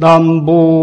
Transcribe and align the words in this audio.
남부. 0.00 0.80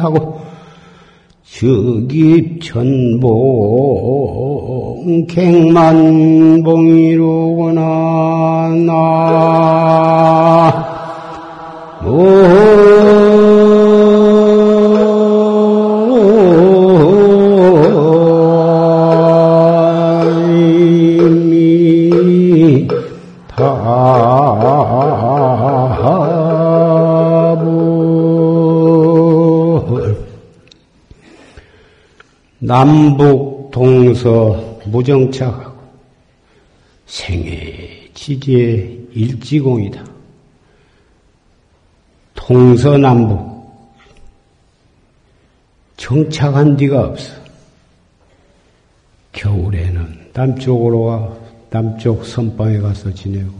하고 0.00 0.40
즉입천봉 1.44 3.26
객만봉이로구나 5.28 6.20
나 8.86 8.90
남북 32.80 33.70
동서 33.70 34.78
무정착하고 34.86 35.82
생애 37.04 38.08
지지의 38.14 39.08
일지공이다. 39.12 40.02
동서남북 42.32 43.70
정착한 45.98 46.74
데가 46.78 47.04
없어. 47.08 47.34
겨울에는 49.32 50.30
남쪽으로 50.32 51.04
가, 51.04 51.36
남쪽 51.68 52.24
선방에 52.24 52.78
가서 52.78 53.12
지내고, 53.12 53.52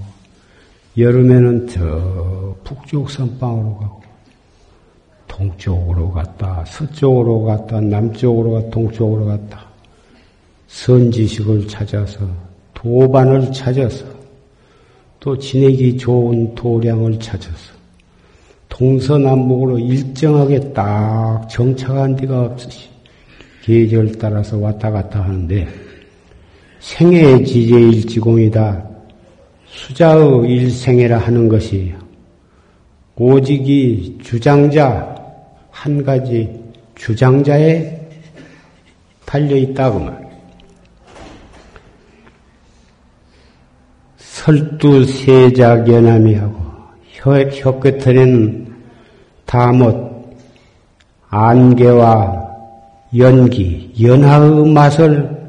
여름에는 0.97 1.69
저 1.69 2.57
북쪽 2.65 3.11
선방으로 3.11 3.77
가고, 3.77 4.03
동쪽으로 5.41 6.11
갔다, 6.11 6.63
서쪽으로 6.67 7.45
갔다, 7.45 7.81
남쪽으로 7.81 8.53
갔다, 8.53 8.71
동쪽으로 8.71 9.25
갔다, 9.25 9.65
선지식을 10.69 11.67
찾아서, 11.67 12.29
도반을 12.75 13.51
찾아서, 13.51 14.05
또 15.19 15.39
지내기 15.39 15.97
좋은 15.97 16.55
도량을 16.55 17.19
찾아서, 17.19 17.73
동서남북으로 18.69 19.79
일정하게 19.79 20.73
딱 20.75 21.49
정착한 21.49 22.15
데가 22.17 22.43
없으시. 22.43 22.91
계절 23.63 24.13
따라서 24.13 24.59
왔다 24.59 24.91
갔다 24.91 25.23
하는데, 25.23 25.67
생애 26.81 27.43
지제일지공이다. 27.43 28.89
수자의 29.67 30.51
일생애라 30.51 31.19
하는 31.19 31.49
것이 31.49 31.95
오직 33.17 33.69
이 33.69 34.19
주장자, 34.23 35.10
한 35.71 36.03
가지 36.05 36.51
주장자에 36.95 37.99
달려있다고 39.25 39.99
말. 40.01 40.31
설두 44.17 45.05
세작 45.05 45.89
연함이하고 45.89 46.57
혀, 47.13 47.41
혀 47.51 47.79
끝에는 47.79 48.75
다못 49.45 50.11
안개와 51.29 52.49
연기, 53.19 53.93
연하의 54.01 54.73
맛을 54.73 55.41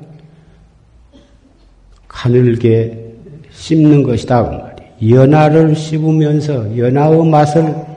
가늘게 2.08 3.16
씹는 3.52 4.04
것이다. 4.04 4.44
그 4.44 4.50
말이에요. 4.50 5.22
연하를 5.22 5.76
씹으면서 5.76 6.78
연하의 6.78 7.26
맛을 7.26 7.91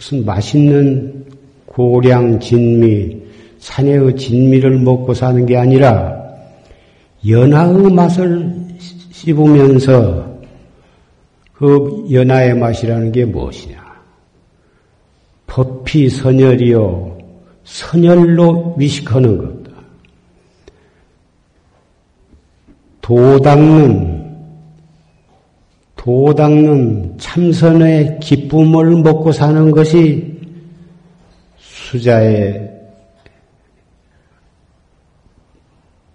무슨 0.00 0.24
맛있는 0.24 1.26
고량 1.66 2.40
진미, 2.40 3.20
산의 3.58 4.16
진미를 4.16 4.78
먹고 4.78 5.12
사는 5.12 5.44
게 5.44 5.58
아니라 5.58 6.18
연하의 7.28 7.92
맛을 7.92 8.50
씹으면서 9.10 10.40
그 11.52 12.06
연하의 12.10 12.54
맛이라는 12.54 13.12
게 13.12 13.26
무엇이냐? 13.26 13.78
법피 15.46 16.08
선열이요. 16.08 17.18
선열로 17.64 18.76
위식하는 18.78 19.36
겁니다. 19.36 19.70
도 23.02 23.38
닦는, 23.38 24.34
도 25.94 26.34
닦는 26.34 27.18
참선의 27.18 28.18
기쁨을 28.50 28.96
먹고 29.02 29.30
사는 29.30 29.70
것이 29.70 30.38
수자의 31.58 32.68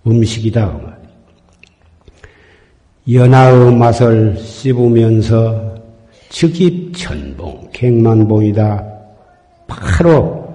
음식이다. 0.06 0.72
그. 0.72 0.96
연하의 3.14 3.74
맛을 3.76 4.38
씹으면서 4.38 5.76
즉입 6.30 6.96
천봉, 6.96 7.70
객만봉이다. 7.72 8.84
바로 9.68 10.54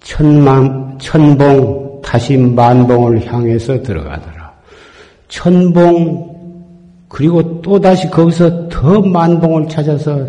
천만, 0.00 0.98
천봉, 0.98 2.02
다시 2.02 2.36
만봉을 2.36 3.26
향해서 3.26 3.82
들어가더라. 3.82 4.52
천봉, 5.28 6.36
그리고 7.08 7.62
또 7.62 7.80
다시 7.80 8.08
거기서 8.10 8.68
더 8.68 9.00
만봉을 9.00 9.68
찾아서 9.68 10.26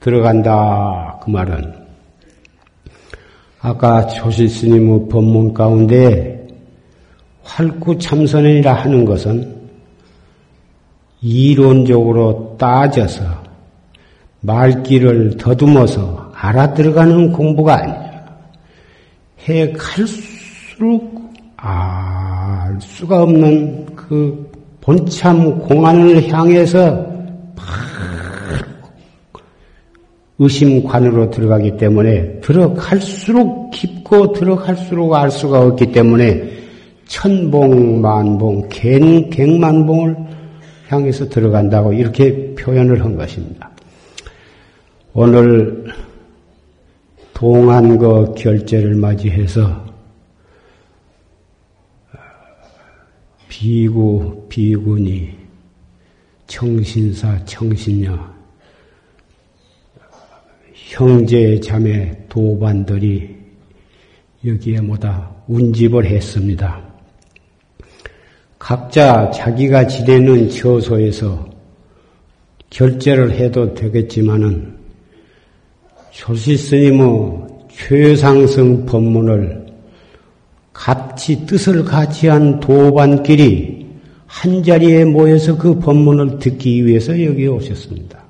들어간다. 0.00 1.20
그 1.22 1.30
말은. 1.30 1.74
아까 3.60 4.06
조실스님의 4.06 5.08
법문 5.10 5.52
가운데 5.52 6.46
활구 7.42 7.98
참선이라 7.98 8.72
하는 8.72 9.04
것은 9.04 9.60
이론적으로 11.20 12.56
따져서 12.58 13.22
말귀를 14.40 15.36
더듬어서 15.36 16.32
알아들어가는 16.34 17.32
공부가 17.32 17.82
아니야. 17.82 18.24
해 19.46 19.72
갈수록 19.72 21.30
알 21.56 22.80
수가 22.80 23.24
없는 23.24 23.94
그 23.94 24.50
본참 24.80 25.58
공안을 25.58 26.32
향해서 26.32 27.06
의심관으로 30.40 31.30
들어가기 31.30 31.76
때문에 31.76 32.40
들어갈수록 32.40 33.70
깊고 33.72 34.32
들어갈수록 34.32 35.14
알 35.14 35.30
수가 35.30 35.60
없기 35.60 35.92
때문에 35.92 36.50
천봉 37.06 38.00
만봉 38.00 38.68
갱 38.70 39.28
갱만봉을 39.28 40.16
향해서 40.88 41.28
들어간다고 41.28 41.92
이렇게 41.92 42.54
표현을 42.54 43.04
한 43.04 43.16
것입니다. 43.16 43.70
오늘 45.12 45.84
동안거 47.34 48.34
결제를 48.34 48.94
맞이해서 48.94 49.90
비구, 53.48 54.46
비군이 54.48 55.30
청신사, 56.46 57.44
청신녀, 57.44 58.39
형제, 60.90 61.60
자매, 61.60 62.12
도반들이 62.28 63.36
여기에 64.44 64.80
뭐다 64.80 65.30
운집을 65.46 66.04
했습니다. 66.04 66.82
각자 68.58 69.30
자기가 69.30 69.86
지내는 69.86 70.50
처소에서 70.50 71.48
결제를 72.70 73.30
해도 73.30 73.72
되겠지만은 73.72 74.76
조실스님의 76.10 77.46
최상승 77.70 78.84
법문을 78.84 79.66
같이 80.72 81.46
뜻을 81.46 81.84
같이 81.84 82.26
한 82.26 82.58
도반끼리 82.58 83.86
한 84.26 84.62
자리에 84.64 85.04
모여서 85.04 85.56
그 85.56 85.78
법문을 85.78 86.40
듣기 86.40 86.84
위해서 86.84 87.12
여기 87.24 87.46
오셨습니다. 87.46 88.29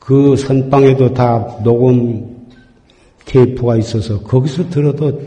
그 0.00 0.34
선방에도 0.34 1.14
다 1.14 1.58
녹음 1.62 2.48
테이프가 3.26 3.76
있어서 3.76 4.20
거기서 4.20 4.68
들어도 4.70 5.20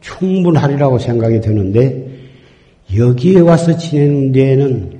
충분하리라고 0.00 0.98
생각이 0.98 1.40
드는데 1.40 2.08
여기에 2.96 3.40
와서 3.40 3.76
지내는 3.76 4.32
데에는 4.32 4.98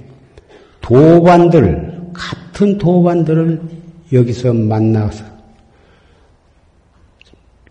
도반들, 0.81 2.11
같은 2.13 2.79
도반들을 2.79 3.61
여기서 4.13 4.53
만나서 4.53 5.25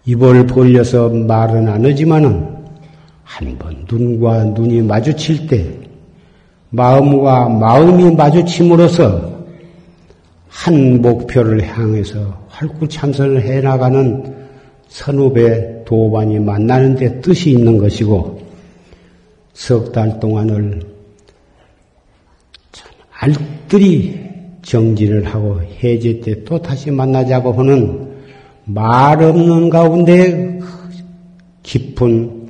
입을 0.06 0.48
벌려서 0.48 1.10
말은 1.10 1.68
안 1.70 1.86
하지만은 1.86 2.58
한 3.24 3.58
번 3.60 3.86
눈과 3.92 4.46
눈이 4.46 4.82
마주칠 4.82 5.48
때 5.48 5.68
마음과 6.70 7.50
마음이 7.50 8.16
마주침으로써 8.16 9.37
한 10.58 11.02
목표를 11.02 11.62
향해서 11.68 12.46
활구 12.50 12.88
참선을 12.88 13.44
해나가는 13.44 14.36
선후배 14.88 15.84
도반이 15.86 16.40
만나는 16.40 16.96
데 16.96 17.22
뜻이 17.22 17.52
있는 17.52 17.78
것이고 17.78 18.42
석 19.54 19.92
달 19.92 20.20
동안을 20.20 20.82
알뜰히 23.20 24.20
정진을 24.64 25.26
하고 25.26 25.62
해제 25.84 26.20
때 26.22 26.44
또 26.44 26.60
다시 26.62 26.90
만나자고 26.92 27.54
하는 27.54 28.16
말 28.66 29.22
없는 29.22 29.70
가운데 29.70 30.60
깊은 31.64 32.50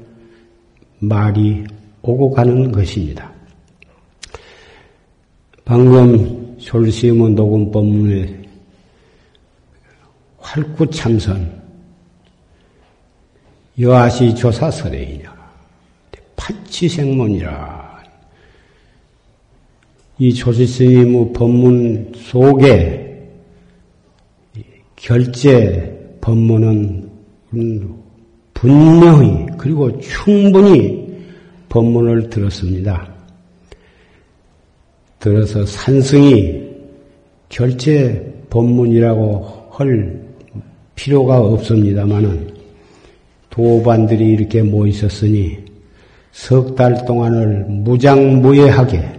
말이 1.00 1.64
오고 2.02 2.32
가는 2.32 2.72
것입니다. 2.72 3.32
방금 5.66 6.37
솔시문 6.68 7.34
녹음 7.34 7.72
법문에 7.72 8.42
활구 10.38 10.90
참선. 10.90 11.62
여하시 13.80 14.36
조사설에이냐. 14.36 15.34
판치생문이라. 16.36 18.04
이 20.20 20.34
조실스님의 20.34 21.32
법문 21.32 22.12
속에 22.16 23.30
결제 24.98 26.18
법문은 26.20 27.10
분명히 28.54 29.46
그리고 29.58 29.98
충분히 30.02 31.08
법문을 31.70 32.30
들었습니다. 32.30 33.17
들어서 35.20 35.66
산승이 35.66 36.68
결제 37.50 38.34
법문이라고 38.50 39.68
할 39.72 40.20
필요가 40.96 41.40
없습니다만은 41.40 42.56
도반들이 43.50 44.26
이렇게 44.26 44.62
모이셨으니 44.62 45.66
석 46.32 46.76
달 46.76 47.04
동안을 47.06 47.66
무장무예하게 47.68 49.18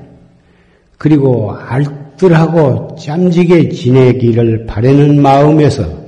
그리고 0.98 1.52
알뜰하고 1.52 2.94
짬지게 2.96 3.70
지내기를 3.70 4.66
바라는 4.66 5.20
마음에서 5.20 6.06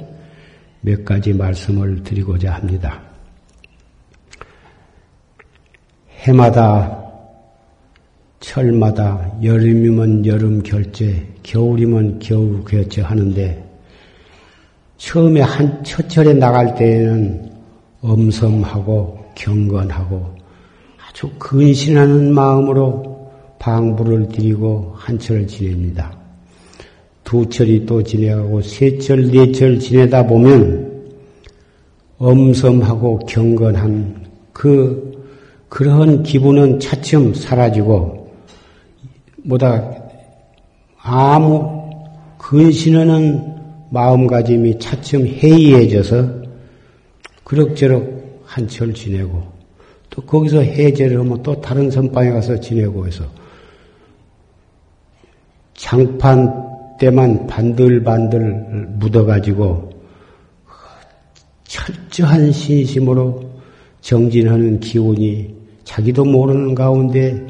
몇 0.82 1.04
가지 1.04 1.32
말씀을 1.32 2.02
드리고자 2.04 2.54
합니다. 2.54 3.02
해마다 6.20 6.99
철마다 8.40 9.30
여름이면 9.42 10.26
여름 10.26 10.62
결제, 10.62 11.26
겨울이면 11.42 12.18
겨울 12.20 12.64
결제 12.64 13.02
하는데 13.02 13.62
처음에 14.96 15.40
한 15.42 15.84
첫철에 15.84 16.34
나갈 16.34 16.74
때에는 16.74 17.50
엄섬하고 18.00 19.18
경건하고 19.34 20.26
아주 21.06 21.30
근신하는 21.38 22.32
마음으로 22.32 23.30
방부를 23.58 24.28
드리고 24.28 24.94
한 24.96 25.18
철을 25.18 25.46
지냅니다. 25.46 26.18
두 27.24 27.46
철이 27.48 27.84
또 27.86 28.02
지내가고 28.02 28.62
세 28.62 28.98
철, 28.98 29.30
네 29.30 29.52
철 29.52 29.78
지내다 29.78 30.26
보면 30.26 31.04
엄섬하고 32.18 33.20
경건한 33.20 34.26
그 34.52 35.10
그러한 35.68 36.22
기분은 36.22 36.80
차츰 36.80 37.34
사라지고 37.34 38.19
뭐다 39.44 39.94
아무 40.98 41.90
근신하는 42.38 43.56
마음가짐이 43.90 44.78
차츰 44.78 45.26
해이해져서 45.26 46.40
그럭저럭 47.44 48.42
한철 48.44 48.94
지내고 48.94 49.42
또 50.08 50.22
거기서 50.22 50.60
해제를 50.60 51.20
하면 51.20 51.42
또 51.42 51.60
다른 51.60 51.90
선방에 51.90 52.30
가서 52.30 52.58
지내고 52.58 53.06
해서 53.06 53.24
장판 55.74 56.96
때만 56.98 57.46
반들반들 57.46 58.88
묻어가지고 58.98 59.90
철저한 61.64 62.52
신심으로 62.52 63.42
정진하는 64.00 64.80
기운이 64.80 65.54
자기도 65.84 66.24
모르는 66.24 66.74
가운데 66.74 67.49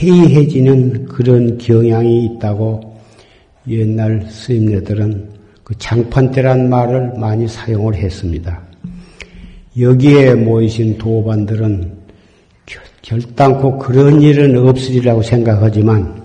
해이해지는 0.00 1.06
그런 1.06 1.58
경향이 1.58 2.24
있다고 2.24 2.96
옛날 3.68 4.22
스님네들은 4.28 5.30
그 5.62 5.74
장판대란 5.78 6.68
말을 6.68 7.18
많이 7.18 7.46
사용을 7.46 7.94
했습니다. 7.94 8.60
여기에 9.78 10.34
모이신 10.34 10.98
도반들은 10.98 12.02
결단코 13.02 13.78
그런 13.78 14.20
일은 14.22 14.56
없으리라고 14.56 15.22
생각하지만 15.22 16.22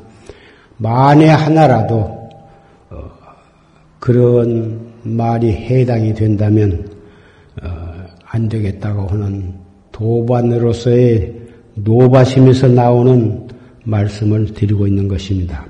만에 0.78 1.28
하나라도 1.30 2.30
어, 2.90 3.12
그런 4.00 4.80
말이 5.04 5.52
해당이 5.52 6.14
된다면 6.14 6.88
어, 7.64 7.68
안 8.26 8.48
되겠다고 8.48 9.08
하는 9.08 9.54
도반으로서의 9.92 11.34
노바심에서 11.76 12.68
나오는 12.68 13.47
말씀을 13.88 14.54
드리고 14.54 14.86
있는 14.88 15.08
것입니다. 15.08 15.66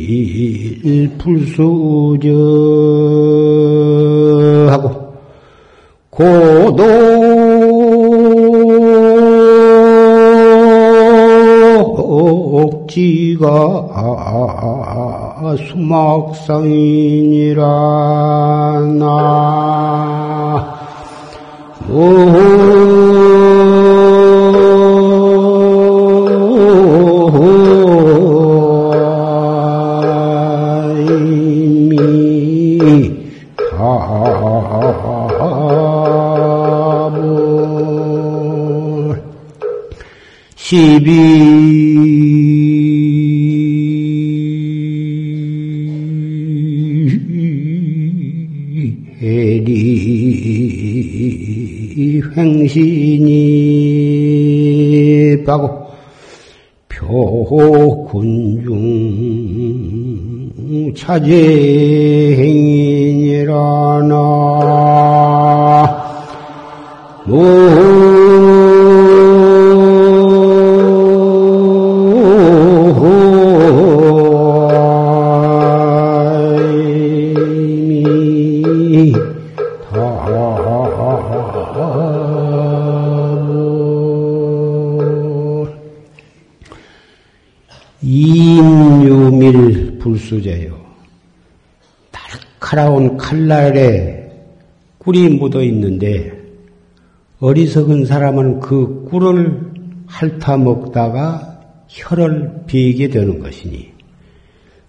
불소저 1.17 2.74
옥지가 13.45 15.55
수막상이니라 15.69 17.61
나. 18.99 20.75
오, 21.89 23.34
차제행이라나 60.95 62.25
불수제요. 90.35 90.79
날카로운 92.11 93.17
칼날에 93.17 94.31
꿀이 94.97 95.29
묻어 95.29 95.61
있는데 95.63 96.33
어리석은 97.39 98.05
사람은 98.05 98.59
그 98.59 99.05
꿀을 99.09 99.73
핥아 100.07 100.57
먹다가 100.57 101.59
혀를 101.87 102.63
베게 102.67 103.09
되는 103.09 103.39
것이니 103.39 103.93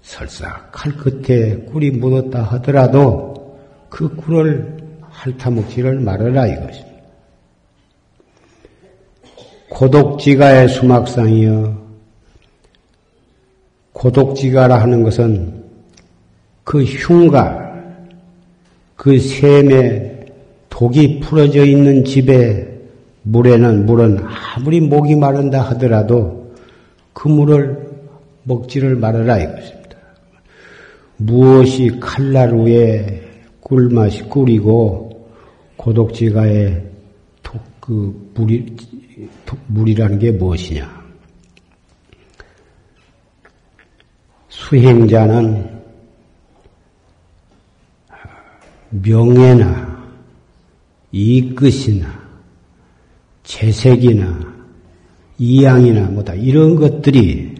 설사 0.02 0.68
칼 0.70 0.92
끝에 0.92 1.56
꿀이 1.66 1.90
묻었다 1.92 2.42
하더라도 2.42 3.58
그 3.88 4.14
꿀을 4.16 4.76
핥아 5.10 5.50
먹지를 5.50 6.00
말아라 6.00 6.46
이것입니다. 6.46 6.96
고독지가의 9.68 10.68
수막상이여 10.68 11.85
고독지가라 13.96 14.78
하는 14.82 15.02
것은 15.02 15.64
그 16.64 16.82
흉가, 16.82 17.74
그 18.94 19.18
샘에 19.18 20.26
독이 20.68 21.20
풀어져 21.20 21.64
있는 21.64 22.04
집에 22.04 22.68
물에는 23.22 23.86
물은 23.86 24.20
아무리 24.54 24.80
목이 24.80 25.16
마른다 25.16 25.62
하더라도 25.62 26.52
그 27.14 27.28
물을 27.28 27.88
먹지를 28.42 28.96
말아라 28.96 29.38
이것입니다. 29.38 29.96
무엇이 31.16 31.90
칼날 31.98 32.52
위에 32.52 33.22
꿀맛이 33.60 34.24
꿀이고 34.24 35.26
고독지가의 35.78 36.82
독, 37.42 37.62
그 37.80 38.30
물이, 38.34 38.76
독, 39.46 39.58
물이라는 39.68 40.18
게 40.18 40.32
무엇이냐? 40.32 40.95
수행자는 44.68 45.64
명예나 48.90 49.96
이끝이나 51.12 52.08
재색이나 53.44 54.40
이양이나 55.38 56.08
뭐다 56.08 56.34
이런 56.34 56.74
것들이 56.74 57.54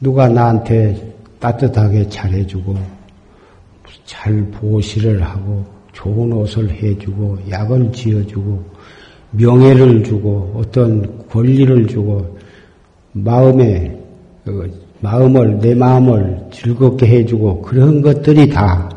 누가 0.00 0.28
나한테 0.28 1.14
따뜻하게 1.38 2.08
잘해주고 2.08 2.74
잘 4.06 4.50
보시를 4.52 5.22
하고 5.22 5.66
좋은 5.92 6.32
옷을 6.32 6.70
해주고 6.70 7.50
약을 7.50 7.92
지어주고 7.92 8.64
명예를 9.32 10.04
주고 10.04 10.54
어떤 10.56 11.28
권리를 11.28 11.86
주고 11.86 12.38
마음에 13.12 13.94
그 14.42 14.85
마음을, 15.00 15.58
내 15.58 15.74
마음을 15.74 16.48
즐겁게 16.50 17.06
해주고 17.06 17.62
그런 17.62 18.02
것들이 18.02 18.48
다 18.48 18.90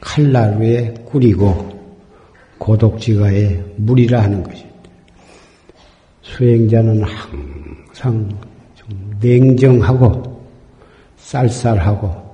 칼날 0.00 0.60
위에 0.60 0.94
꿀이고 1.04 1.76
고독지가의 2.58 3.64
물이라 3.76 4.22
하는 4.22 4.42
것입니다. 4.42 4.76
수행자는 6.22 7.02
항상 7.02 8.28
좀 8.74 9.16
냉정하고 9.20 10.36
쌀쌀하고 11.16 12.26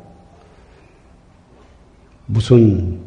무슨 2.26 2.98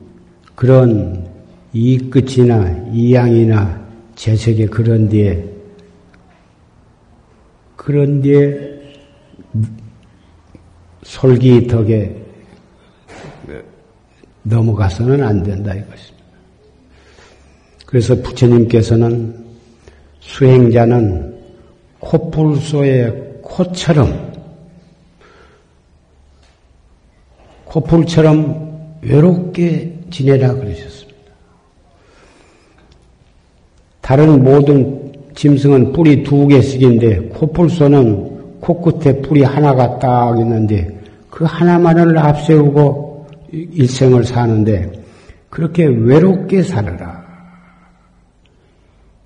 그런 0.56 1.28
이 1.74 1.98
끝이나 1.98 2.70
이 2.92 3.14
양이나 3.14 3.86
재색의 4.16 4.68
그런 4.68 5.10
뒤에 5.10 5.44
그런 7.76 8.22
뒤에 8.22 8.75
솔기 11.06 11.68
덕에 11.68 12.14
넘어가서는 14.42 15.24
안 15.24 15.44
된다 15.44 15.72
이것입니다. 15.72 16.26
그래서 17.86 18.16
부처님께서는 18.16 19.46
수행자는 20.20 21.36
코뿔소의 22.00 23.40
코처럼 23.42 24.34
코뿔처럼 27.66 29.00
외롭게 29.02 30.00
지내라 30.10 30.56
그러셨습니다. 30.56 31.20
다른 34.02 34.44
모든 34.44 35.14
짐승은 35.36 35.94
뿔이 35.94 36.24
두 36.24 36.48
개씩인데 36.48 37.30
코뿔소는 37.30 38.60
코끝에 38.60 39.22
뿔이 39.22 39.44
하나가 39.44 40.00
딱 40.00 40.40
있는데 40.40 40.95
그 41.36 41.44
하나만을 41.44 42.18
앞세우고 42.18 43.28
일생을 43.52 44.24
사는데 44.24 44.90
그렇게 45.50 45.86
외롭게 45.86 46.64
살아라. 46.64 47.26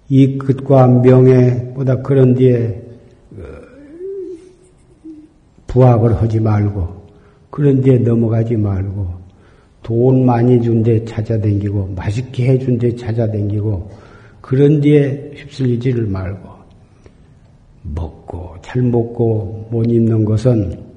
이 0.10 0.36
끝과 0.40 0.88
명예보다 0.88 1.98
그런 1.98 2.34
뒤에 2.34 2.82
어, 3.38 3.44
부합을 5.68 6.20
하지 6.20 6.40
말고 6.40 7.06
그런 7.52 7.80
뒤에 7.80 8.00
넘어가지 8.00 8.56
말고 8.58 9.08
돈 9.84 10.26
많이 10.26 10.60
준 10.64 10.82
데 10.82 11.06
찾아댕기고 11.06 11.94
맛있게 11.96 12.48
해준 12.48 12.80
데 12.80 12.96
찾아댕기고 12.96 13.88
그런 14.42 14.82
뒤에 14.82 15.34
휩쓸리지를 15.36 16.08
말고 16.08 16.50
먹고 17.84 18.56
잘 18.64 18.82
먹고 18.82 19.68
못 19.70 19.84
입는 19.84 20.26
것은 20.26 20.89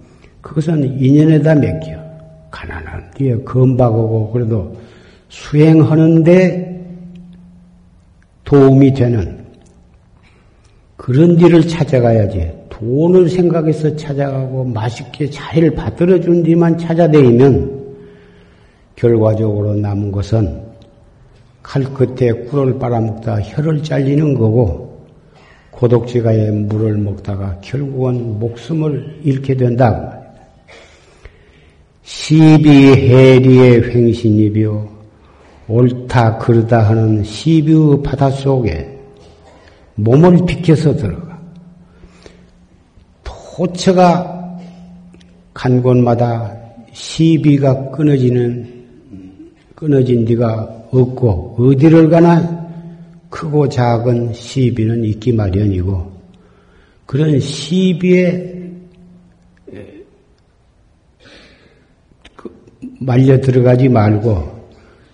그것은 0.42 1.00
인연에다 1.00 1.54
맡겨. 1.54 2.02
가난한 2.50 3.10
뒤에 3.14 3.36
검박하고 3.44 4.30
그래도 4.30 4.76
수행하는데 5.30 6.70
도움이 8.44 8.92
되는 8.92 9.42
그런 10.96 11.36
뒤를 11.36 11.66
찾아가야지. 11.66 12.52
돈을 12.68 13.28
생각해서 13.28 13.96
찾아가고 13.96 14.64
맛있게 14.64 15.30
잘 15.30 15.70
받들어준 15.70 16.42
뒤만 16.42 16.76
찾아다니면 16.76 17.80
결과적으로 18.96 19.74
남은 19.74 20.12
것은 20.12 20.62
칼 21.62 21.84
끝에 21.84 22.32
꿀을 22.46 22.78
빨아먹다 22.78 23.40
혀를 23.40 23.82
잘리는 23.82 24.34
거고 24.34 25.06
고독지가의 25.70 26.50
물을 26.50 26.98
먹다가 26.98 27.58
결국은 27.60 28.38
목숨을 28.38 29.20
잃게 29.22 29.56
된다고 29.56 30.21
시비해리의 32.02 33.82
횡신이비요 33.94 34.88
옳다 35.68 36.38
그르다 36.38 36.88
하는 36.88 37.22
시비의 37.22 38.02
바다 38.02 38.30
속에 38.30 38.98
몸을 39.94 40.44
비켜서 40.46 40.94
들어가 40.96 41.40
도처가 43.22 44.58
간 45.54 45.82
곳마다 45.82 46.56
시비가 46.92 47.90
끊어지는 47.90 48.82
끊어진 49.74 50.24
데가 50.24 50.86
없고 50.90 51.56
어디를 51.58 52.08
가나 52.08 52.62
크고 53.30 53.68
작은 53.68 54.34
시비는 54.34 55.04
있기 55.04 55.32
마련이고 55.32 56.12
그런 57.06 57.40
시비에 57.40 58.61
말려 63.04 63.40
들어가지 63.40 63.88
말고 63.88 64.62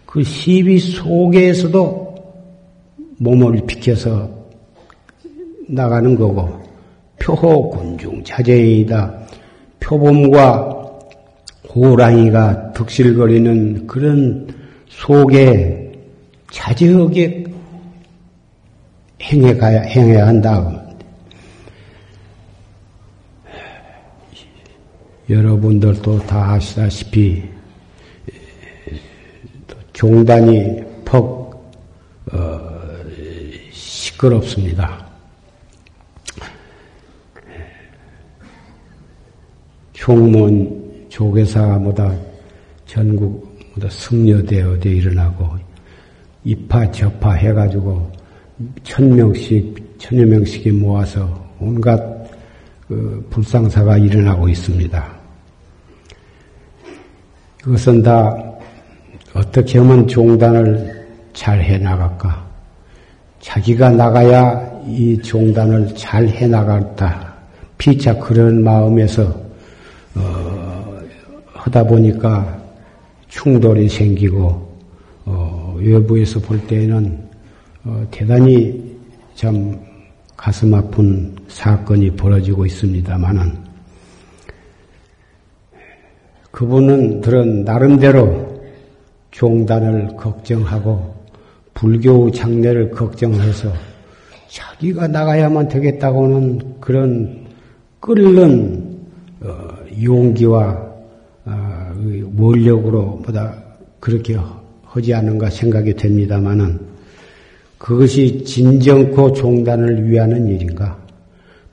그 0.07 0.23
시비 0.23 0.79
속에서도 0.79 2.09
몸을 3.19 3.63
비켜서 3.67 4.31
나가는 5.69 6.15
거고 6.17 6.63
표호 7.21 7.71
군중 7.71 8.25
자제이다. 8.25 9.19
표범과 9.81 10.77
호랑이가 11.75 12.73
득실거리는 12.73 13.87
그런 13.87 14.49
속에 14.89 15.93
자제하게 16.51 17.45
행해 19.23 19.57
가야, 19.57 19.83
행해야 19.83 20.27
한다. 20.27 20.85
여러분들도 25.29 26.21
다 26.21 26.53
아시다시피 26.53 27.58
종단이 29.99 30.81
퍽 31.05 31.75
어, 32.31 32.61
시끄럽습니다. 33.73 35.05
총문 39.93 41.07
조계사보다 41.09 42.15
전국 42.87 43.59
모두 43.75 43.91
승려되어 43.91 44.79
되 44.79 44.89
일어나고 44.89 45.57
이파 46.45 46.89
저파 46.93 47.33
해가지고 47.33 48.13
천 48.85 49.17
명씩 49.17 49.99
천여 49.99 50.27
명씩이 50.27 50.71
모아서 50.77 51.45
온갖 51.59 52.01
그 52.87 53.27
불상사가 53.31 53.99
일어나고 53.99 54.49
있습니다. 54.49 55.19
그것은 57.65 58.01
다 58.01 58.48
어떻게 59.39 59.79
하면 59.79 60.09
종단을 60.09 61.07
잘 61.33 61.61
해나갈까? 61.61 62.45
자기가 63.41 63.91
나가야 63.91 64.83
이 64.89 65.17
종단을 65.23 65.95
잘 65.95 66.27
해나갈다. 66.27 67.35
피차 67.79 68.19
그런 68.19 68.65
마음에서 68.65 69.23
어, 70.17 70.99
하다 71.53 71.85
보니까 71.85 72.61
충돌이 73.29 73.89
생기고 73.89 74.77
어, 75.27 75.77
외부에서 75.79 76.41
볼 76.41 76.59
때에는 76.67 77.29
어, 77.85 78.07
대단히 78.11 78.99
참 79.37 79.79
가슴 80.37 80.75
아픈 80.75 81.37
사건이 81.47 82.11
벌어지고 82.17 82.67
있습니다만은 82.67 83.57
그분은 86.51 87.21
들은 87.21 87.65
나름대로 87.65 88.48
종단을 89.39 90.17
걱정하고 90.17 91.15
불교 91.73 92.29
장례를 92.29 92.91
걱정해서 92.91 93.73
자기가 94.49 95.07
나가야만 95.07 95.69
되겠다고는 95.69 96.81
그런 96.81 97.47
끓는 98.01 98.99
어, 99.41 99.69
용기와 100.03 100.77
어, 101.45 101.95
원력으로 102.37 103.19
보다 103.19 103.55
그렇게 104.01 104.37
하지 104.83 105.15
않는가 105.15 105.51
생각이 105.51 105.95
됩니다만은 105.95 106.81
그것이 107.79 108.43
진정코 108.43 109.35
종단을 109.35 110.11
위하는 110.11 110.49
일인가? 110.49 110.99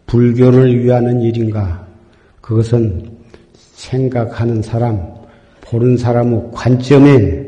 불교를 0.06 0.84
위하는 0.84 1.20
일인가? 1.20 1.88
그것은 2.42 3.10
생각하는 3.74 4.62
사람, 4.62 5.02
보는 5.62 5.98
사람의 5.98 6.52
관점에 6.54 7.45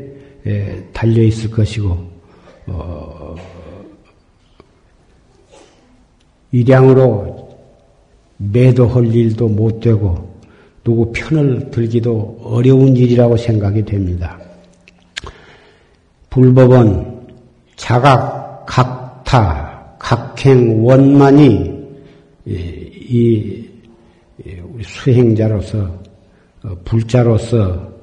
달려 0.92 1.22
있을 1.22 1.50
것이고, 1.50 1.98
어, 2.66 3.34
일량으로 6.52 7.48
매도할 8.38 9.14
일도 9.14 9.48
못 9.48 9.80
되고, 9.80 10.28
누구 10.84 11.12
편을 11.12 11.70
들기도 11.70 12.38
어려운 12.42 12.96
일이라고 12.96 13.36
생각이 13.36 13.84
됩니다. 13.84 14.38
불법은 16.30 17.26
자각, 17.76 18.64
각타, 18.66 19.94
각행, 19.98 20.84
원만이 20.84 21.78
이 22.46 23.68
수행자로서 24.82 25.98
어, 26.64 26.76
불자로서 26.84 27.97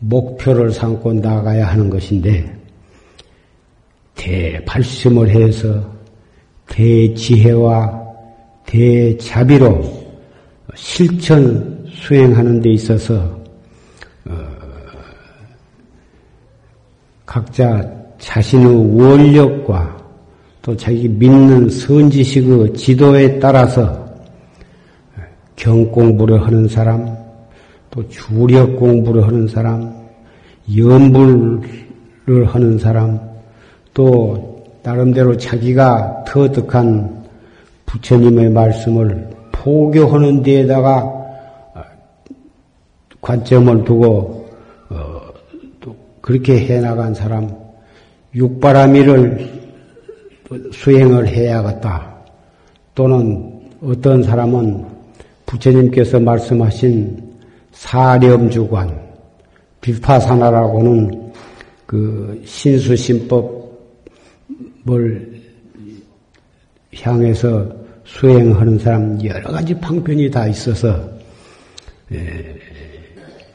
목표를 0.00 0.72
삼고 0.72 1.14
나가야 1.14 1.68
하는 1.68 1.88
것인데 1.88 2.54
대발심을 4.14 5.30
해서 5.30 5.82
대지혜와 6.66 8.00
대자비로 8.66 10.00
실천 10.74 11.86
수행하는 11.88 12.60
데 12.60 12.70
있어서 12.70 13.14
어, 14.26 14.46
각자 17.26 17.82
자신의 18.18 19.00
원력과 19.00 20.00
또 20.62 20.76
자기 20.76 21.08
믿는 21.08 21.68
선지식의 21.70 22.74
지도에 22.74 23.38
따라서 23.38 24.08
경공부를 25.56 26.42
하는 26.46 26.68
사람, 26.68 27.16
또 27.90 28.08
주력 28.08 28.76
공부를 28.76 29.26
하는 29.26 29.48
사람, 29.48 29.92
연불을 30.76 32.46
하는 32.46 32.78
사람, 32.78 33.18
또 33.92 34.64
나름대로 34.82 35.36
자기가 35.36 36.24
터득한 36.26 37.24
부처님의 37.86 38.50
말씀을 38.50 39.28
포교하는 39.52 40.42
데에다가 40.42 41.20
관점을 43.20 43.84
두고 43.84 44.48
어, 44.88 45.20
또 45.80 45.94
그렇게 46.20 46.58
해나간 46.66 47.12
사람, 47.12 47.50
육바라미를 48.34 49.60
수행을 50.72 51.28
해야겠다. 51.28 52.14
또는 52.94 53.60
어떤 53.82 54.22
사람은 54.22 54.86
부처님께서 55.46 56.20
말씀하신 56.20 57.29
사렴주관, 57.72 59.10
비파사나라고는 59.80 61.32
그 61.86 62.42
신수신법을 62.44 63.70
향해서 66.94 67.80
수행하는 68.04 68.78
사람 68.78 69.24
여러 69.24 69.50
가지 69.50 69.74
방편이 69.74 70.30
다 70.30 70.46
있어서 70.48 71.10
예, 72.12 72.56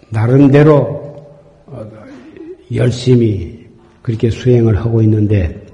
나름대로 0.10 1.06
열심히 2.73 3.67
그렇게 4.01 4.30
수행을 4.30 4.78
하고 4.78 5.01
있는데 5.01 5.65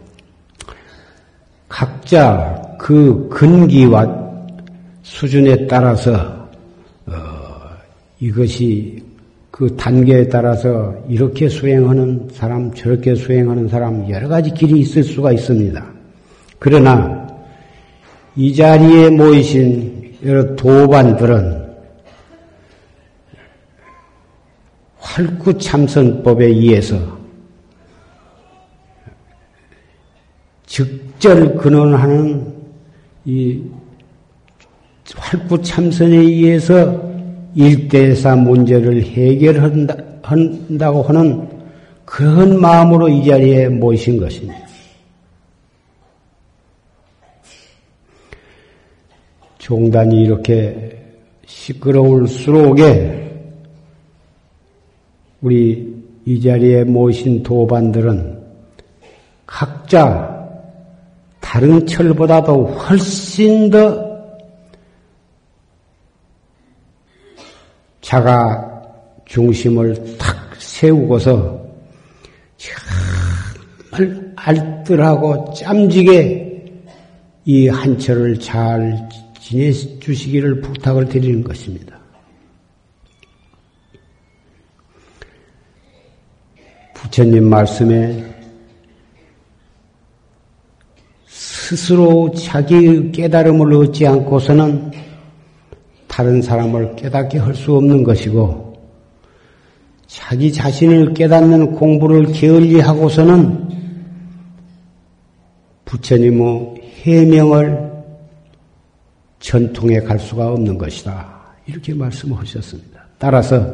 각자 1.70 2.76
그 2.80 3.30
근기와 3.30 4.20
수준에 5.04 5.68
따라서 5.68 6.41
이것이 8.22 9.04
그 9.50 9.76
단계에 9.76 10.30
따라서 10.30 10.96
이렇게 11.10 11.50
수행하는 11.50 12.30
사람, 12.32 12.72
저렇게 12.74 13.16
수행하는 13.16 13.68
사람, 13.68 14.08
여러 14.10 14.28
가지 14.28 14.52
길이 14.54 14.80
있을 14.80 15.04
수가 15.04 15.34
있습니다. 15.34 15.84
그러나 16.60 17.28
이 18.36 18.54
자리에 18.56 19.10
모이신 19.10 20.18
여러 20.24 20.56
도반들은 20.56 21.62
활구참선법에 24.98 26.46
의해서 26.46 27.20
직절 30.68 31.56
근원하는 31.58 32.54
이 33.26 33.62
활구참선에 35.16 36.16
의해서 36.16 37.11
일대사 37.56 38.36
문제를 38.36 39.04
해결한다고 39.04 41.04
하는 41.04 41.50
그런 42.06 42.60
마음으로 42.60 43.10
이 43.10 43.26
자리에 43.26 43.70
모신 43.70 44.18
것입니다. 44.18 44.60
종단이 49.58 50.22
이렇게 50.22 50.98
시끄러울수록에 51.46 53.22
우리 55.42 56.02
이 56.26 56.42
자리에 56.42 56.84
모신 56.84 57.44
도반들은 57.44 58.42
각자 59.46 60.50
다른 61.40 61.86
철보다도 61.86 62.66
훨씬 62.66 63.70
더 63.70 64.11
자가 68.12 68.84
중심을 69.24 70.18
탁 70.18 70.54
세우고서 70.60 71.66
정말 72.58 74.34
알뜰하고 74.36 75.54
짬지게 75.54 76.74
이 77.46 77.70
한철을 77.70 78.38
잘 78.38 79.08
지내주시기를 79.40 80.60
부탁을 80.60 81.08
드리는 81.08 81.42
것입니다. 81.42 81.98
부처님 86.94 87.50
말씀에 87.50 88.26
스스로 91.28 92.30
자기 92.34 93.10
깨달음을 93.14 93.74
얻지 93.74 94.06
않고서는 94.06 95.11
다른 96.12 96.42
사람을 96.42 96.98
깨닫게 96.98 97.38
할 97.38 97.56
수 97.56 97.74
없는 97.78 98.04
것이고, 98.04 98.74
자기 100.08 100.52
자신을 100.52 101.14
깨닫는 101.14 101.72
공부를 101.72 102.34
게을리 102.34 102.82
하고서는 102.82 103.70
부처님의 105.86 106.82
해명을 107.04 107.92
전통에 109.40 110.02
갈 110.02 110.20
수가 110.20 110.52
없는 110.52 110.78
것이다. 110.78 111.32
이렇게 111.66 111.94
말씀하셨습니다. 111.94 113.06
따라서 113.18 113.66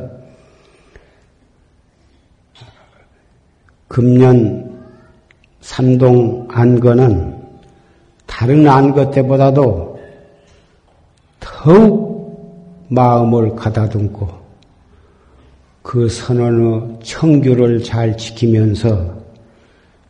금년 3.87 4.79
삼동 5.61 6.47
안거는 6.51 7.35
다른 8.27 8.67
안거 8.67 9.09
때보다도 9.09 9.99
더욱 11.39 12.06
마음을 12.89 13.55
가다듬고 13.55 14.27
그 15.81 16.09
선언의 16.09 16.99
청규를 17.03 17.83
잘 17.83 18.17
지키면서 18.17 19.15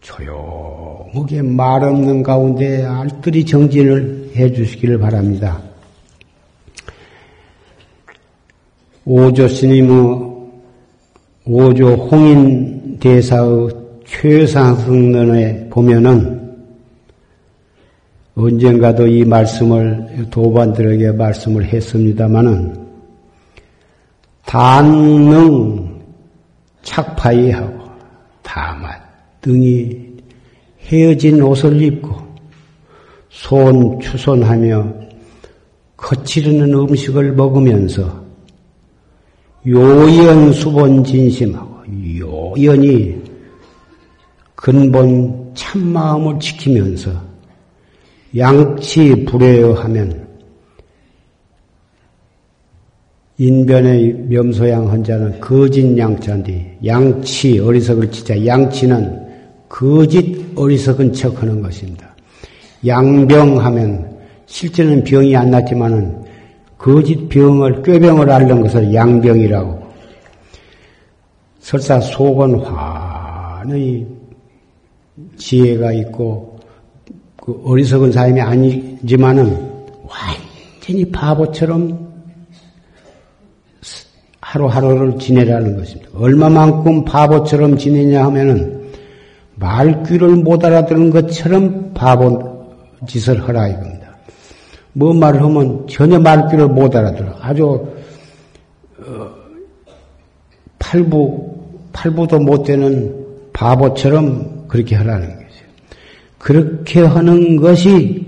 조용하게 0.02 1.42
말 1.42 1.84
없는 1.84 2.24
가운데 2.24 2.84
알뜰히 2.84 3.46
정진을 3.46 4.32
해 4.36 4.52
주시기를 4.52 5.00
바랍니다. 5.00 5.62
오조 9.06 9.48
스님의 9.48 10.38
오조 11.46 11.94
홍인 11.94 12.98
대사의 13.00 13.70
최상승론에 14.06 15.70
보면은 15.70 16.37
언젠가도 18.38 19.08
이 19.08 19.26
말씀을 19.26 20.28
도반들에게 20.30 21.14
말씀을 21.14 21.66
했습니다마는 21.66 22.88
단능 24.46 26.02
착파이하고 26.84 27.80
다만 28.44 28.92
등이 29.42 29.98
헤어진 30.82 31.42
옷을 31.42 31.82
입고 31.82 32.16
손 33.30 34.00
추손하며 34.00 34.94
거칠은 35.98 36.72
음식을 36.72 37.34
먹으면서 37.34 38.24
요연 39.66 40.54
수본 40.54 41.04
진심하고 41.04 41.76
요연히 42.20 43.20
근본 44.54 45.52
참마음을 45.56 46.40
지키면서 46.40 47.27
양치 48.38 49.26
불회하면 49.26 50.28
인변의 53.40 54.14
명소양 54.30 54.90
헌자는 54.90 55.40
거짓 55.40 55.98
양자인데 55.98 56.80
양치 56.86 57.60
어리석을 57.60 58.12
치자 58.12 58.46
양치는 58.46 59.28
거짓 59.70 60.44
어리석은 60.56 61.14
척 61.14 61.42
하는 61.42 61.62
것입니다. 61.62 62.16
양병하면 62.86 64.18
실제는 64.46 65.04
병이 65.04 65.36
안 65.36 65.52
났지만은 65.52 66.26
거짓 66.78 67.28
병을 67.30 67.84
꾀병을 67.84 68.30
앓는 68.30 68.62
것을 68.62 68.94
양병이라고 68.94 69.88
설사 71.60 72.00
속은 72.00 72.60
환히 72.62 74.06
지혜가 75.38 75.92
있고 75.94 76.57
그 77.48 77.62
어리석은 77.64 78.12
사람이 78.12 78.42
아니지만은 78.42 79.86
완전히 80.04 81.10
바보처럼 81.10 82.12
하루하루를 84.42 85.18
지내라는 85.18 85.78
것입니다. 85.78 86.10
얼마만큼 86.14 87.06
바보처럼 87.06 87.78
지내냐 87.78 88.26
하면은 88.26 88.92
말귀를 89.56 90.36
못 90.36 90.66
알아듣는 90.66 91.10
것처럼 91.10 91.94
바보 91.94 92.76
짓을 93.08 93.48
하라 93.48 93.70
이겁니다. 93.70 94.18
뭐 94.92 95.14
말을 95.14 95.42
하면 95.42 95.88
전혀 95.88 96.20
말귀를 96.20 96.68
못 96.68 96.94
알아들어. 96.94 97.34
아주 97.40 97.88
어, 99.00 99.30
팔부 100.80 101.62
팔부도 101.94 102.40
못 102.40 102.64
되는 102.64 103.26
바보처럼 103.54 104.68
그렇게 104.68 104.98
하라는. 104.98 105.37
그렇게 106.38 107.02
하는 107.02 107.58
것이 107.58 108.26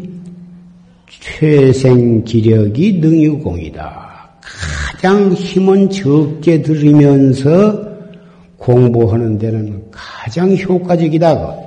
최생 1.10 2.24
기력이 2.24 3.00
능유공이다. 3.00 4.10
가장 4.42 5.32
힘은 5.32 5.90
적게 5.90 6.62
들이면서 6.62 7.88
공부하는 8.58 9.38
데는 9.38 9.84
가장 9.92 10.56
효과적이다. 10.56 11.58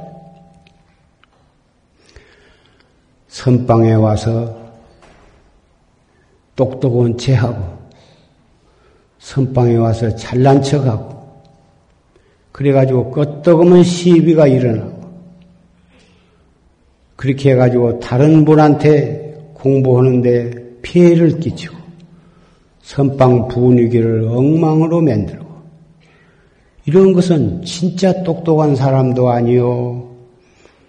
선방에 3.29 3.95
와서 3.95 4.63
똑똑한 6.55 7.17
체하고 7.17 7.79
선방에 9.19 9.77
와서 9.77 10.15
잘난 10.17 10.61
척 10.61 10.85
하고 10.85 11.41
그래가지고 12.53 13.11
끄떡하면 13.11 13.83
시비가 13.83 14.47
일어나고 14.47 14.92
그렇게 17.23 17.53
해가지고 17.53 18.01
다른 18.01 18.45
분한테 18.45 19.53
공부하는데 19.55 20.51
피해를 20.83 21.39
끼치고 21.39 21.77
선방 22.83 23.47
분위기를 23.47 24.27
엉망으로 24.27 25.01
만들고 25.03 25.47
이런 26.85 27.13
것은 27.13 27.63
진짜 27.63 28.25
똑똑한 28.25 28.75
사람도 28.75 29.31
아니요. 29.31 30.11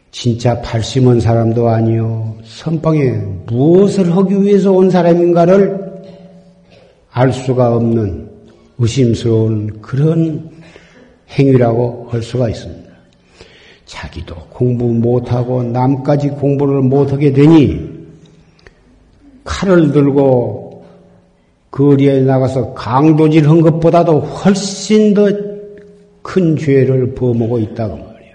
진짜 0.09 0.59
발심한 0.61 1.19
사람도 1.19 1.69
아니요. 1.69 2.35
선방에 2.43 3.11
무엇을 3.45 4.17
하기 4.17 4.41
위해서 4.41 4.71
온 4.71 4.89
사람인가를 4.89 6.01
알 7.11 7.31
수가 7.31 7.75
없는 7.75 8.27
의심스러운 8.79 9.81
그런 9.81 10.49
행위라고 11.29 12.07
할 12.09 12.23
수가 12.23 12.49
있습니다. 12.49 12.82
자기도 13.85 14.35
공부 14.49 14.85
못하고 14.85 15.63
남까지 15.63 16.29
공부를 16.29 16.81
못하게 16.81 17.33
되니 17.33 17.91
칼을 19.43 19.91
들고 19.91 20.85
거리에 21.71 22.21
나가서 22.21 22.73
강도질 22.73 23.49
한 23.49 23.61
것보다도 23.61 24.19
훨씬 24.19 25.13
더 25.13 25.53
큰 26.23 26.55
죄를 26.55 27.13
범하고 27.13 27.59
있다고 27.59 27.95
말이야. 27.95 28.33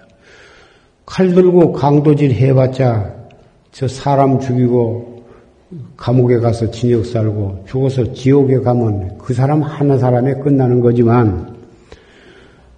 칼 1.04 1.34
들고 1.34 1.72
강도질 1.72 2.30
해봤자 2.32 3.12
저 3.72 3.88
사람 3.88 4.38
죽이고 4.38 5.24
감옥에 5.96 6.38
가서 6.38 6.70
진역 6.70 7.04
살고 7.04 7.64
죽어서 7.66 8.12
지옥에 8.12 8.58
가면 8.58 9.18
그 9.18 9.34
사람 9.34 9.62
하나 9.62 9.98
사람에 9.98 10.34
끝나는 10.34 10.80
거지만 10.80 11.56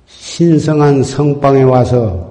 신성한 0.07 1.03
성방에 1.03 1.63
와서 1.63 2.30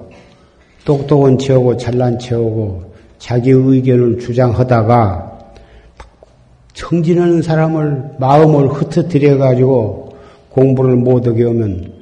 똑똑한 0.84 1.38
체하고 1.38 1.76
잘난 1.76 2.18
체하고 2.18 2.82
자기 3.18 3.50
의견을 3.50 4.18
주장하다가 4.18 5.38
청진하는 6.72 7.42
사람을 7.42 8.12
마음을 8.18 8.68
흩어뜨려 8.68 9.38
가지고 9.38 10.14
공부를 10.50 10.96
못하게 10.96 11.44
하면 11.44 11.92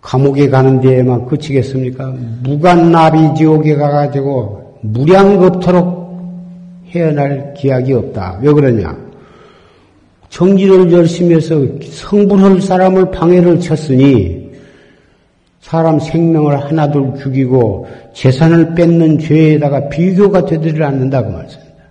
감옥에 0.00 0.48
가는 0.48 0.80
데에만 0.80 1.26
그치겠습니까? 1.26 2.14
무간나비 2.42 3.34
지옥에 3.36 3.74
가가지고 3.76 4.78
무량겁토록 4.82 6.04
헤어날 6.90 7.54
기약이 7.54 7.92
없다. 7.92 8.38
왜 8.42 8.52
그러냐? 8.52 8.96
정진을 10.28 10.92
열심히 10.92 11.36
해서 11.36 11.54
성불할 11.90 12.60
사람을 12.60 13.12
방해를 13.12 13.60
쳤으니 13.60 14.43
사람 15.64 15.98
생명을 15.98 16.62
하나둘 16.62 17.14
죽이고 17.22 17.88
재산을 18.12 18.74
뺏는 18.74 19.18
죄에다가 19.18 19.88
비교가 19.88 20.44
되지를 20.44 20.82
않는다고 20.82 21.30
말씀입니다. 21.32 21.84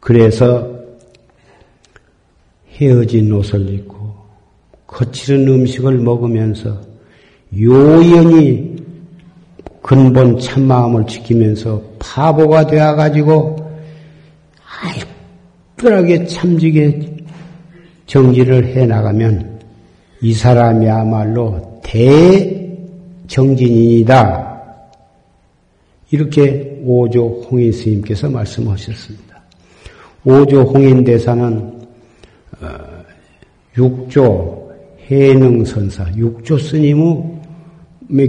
그래서 0.00 0.68
헤어진 2.72 3.32
옷을 3.32 3.72
입고 3.72 4.12
거칠은 4.88 5.46
음식을 5.46 5.98
먹으면서 5.98 6.80
요연히 7.56 8.74
근본 9.80 10.40
참마음을 10.40 11.06
지키면서 11.06 11.80
파보가 12.00 12.66
되어가지고 12.66 13.70
알뜰하게 15.76 16.26
참지게 16.26 17.18
정지를 18.06 18.66
해나가면 18.74 19.60
이 20.22 20.32
사람이야말로 20.34 21.73
대정진인이다. 23.26 24.52
이렇게 26.10 26.80
오조 26.84 27.46
홍인 27.48 27.70
스님께서 27.72 28.28
말씀하셨습니다. 28.28 29.40
오조 30.24 30.62
홍인 30.62 31.04
대사는 31.04 31.72
어, 32.60 32.68
육조 33.78 34.72
해능선사, 35.08 36.16
육조 36.16 36.58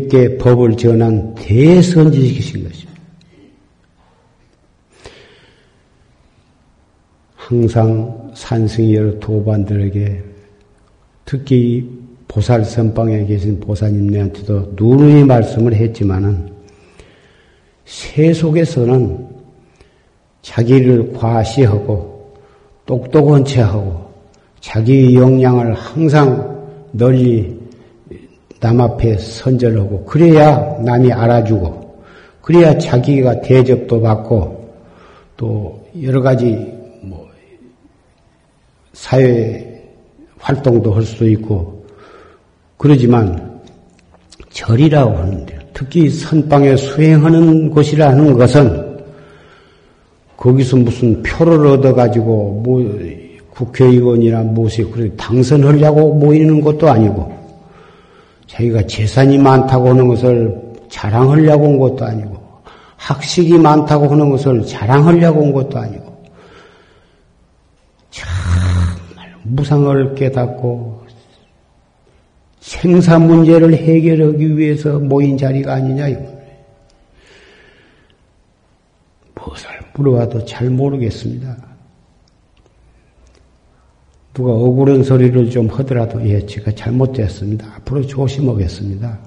개 0.09 0.37
법을 0.37 0.77
전한 0.77 1.33
대선지식이신 1.35 2.63
것입니다. 2.63 3.01
항상 7.35 8.31
산승이 8.35 8.95
여러 8.95 9.19
도반들에게 9.19 10.23
특히 11.25 12.04
보살 12.35 12.65
선방에 12.65 13.25
계신 13.25 13.57
보사님네한테도 13.61 14.73
누누이 14.75 15.23
말씀을 15.23 15.73
했지만은 15.73 16.51
세속에서는 17.85 19.25
자기를 20.41 21.13
과시하고 21.13 22.33
똑똑한 22.85 23.45
체하고 23.45 24.11
자기 24.59 25.15
역량을 25.15 25.73
항상 25.75 26.67
널리 26.91 27.57
남 28.59 28.81
앞에 28.81 29.17
선절하고 29.17 30.03
그래야 30.03 30.59
남이 30.81 31.13
알아주고 31.13 32.03
그래야 32.41 32.77
자기가 32.77 33.39
대접도 33.39 34.01
받고 34.01 34.75
또 35.37 35.85
여러 36.01 36.21
가지 36.21 36.51
뭐 37.01 37.29
사회 38.91 39.89
활동도 40.37 40.93
할수 40.93 41.29
있고 41.29 41.74
그러지만 42.77 43.61
절이라고 44.51 45.17
하는데 45.17 45.59
특히 45.73 46.09
선방에 46.09 46.75
수행하는 46.75 47.69
곳이라 47.69 48.13
는 48.15 48.33
것은 48.37 48.95
거기서 50.37 50.77
무슨 50.77 51.21
표를 51.23 51.65
얻어가지고 51.67 52.61
뭐 52.63 52.99
국회의원이나 53.51 54.43
무엇이 54.43 54.83
그래 54.83 55.09
당선하려고 55.17 56.15
모이는 56.15 56.61
것도 56.61 56.89
아니고 56.89 57.33
자기가 58.47 58.83
재산이 58.83 59.37
많다고 59.37 59.89
하는 59.89 60.07
것을 60.07 60.55
자랑하려고 60.89 61.65
온 61.65 61.79
것도 61.79 62.05
아니고 62.05 62.37
학식이 62.97 63.57
많다고 63.57 64.07
하는 64.07 64.29
것을 64.29 64.65
자랑하려고 64.65 65.41
온 65.41 65.53
것도 65.53 65.77
아니고 65.77 66.23
정말 68.11 69.35
무상을 69.43 70.15
깨닫고 70.15 71.04
생사 72.65 73.19
문제를 73.19 73.75
해결하기 73.75 74.57
위해서 74.57 74.97
모인 74.97 75.37
자리가 75.37 75.71
아니냐 75.71 76.07
이거. 76.07 76.35
무엇을 79.35 79.69
물어봐도 79.93 80.45
잘 80.45 80.71
모르겠습니다. 80.71 81.55
누가 84.33 84.51
억울한 84.51 85.03
소리를 85.03 85.51
좀 85.51 85.67
하더라도 85.67 86.27
예, 86.27 86.43
제가 86.43 86.71
잘못되었습니다. 86.71 87.67
앞으로 87.75 88.01
조심하겠습니다. 88.07 89.19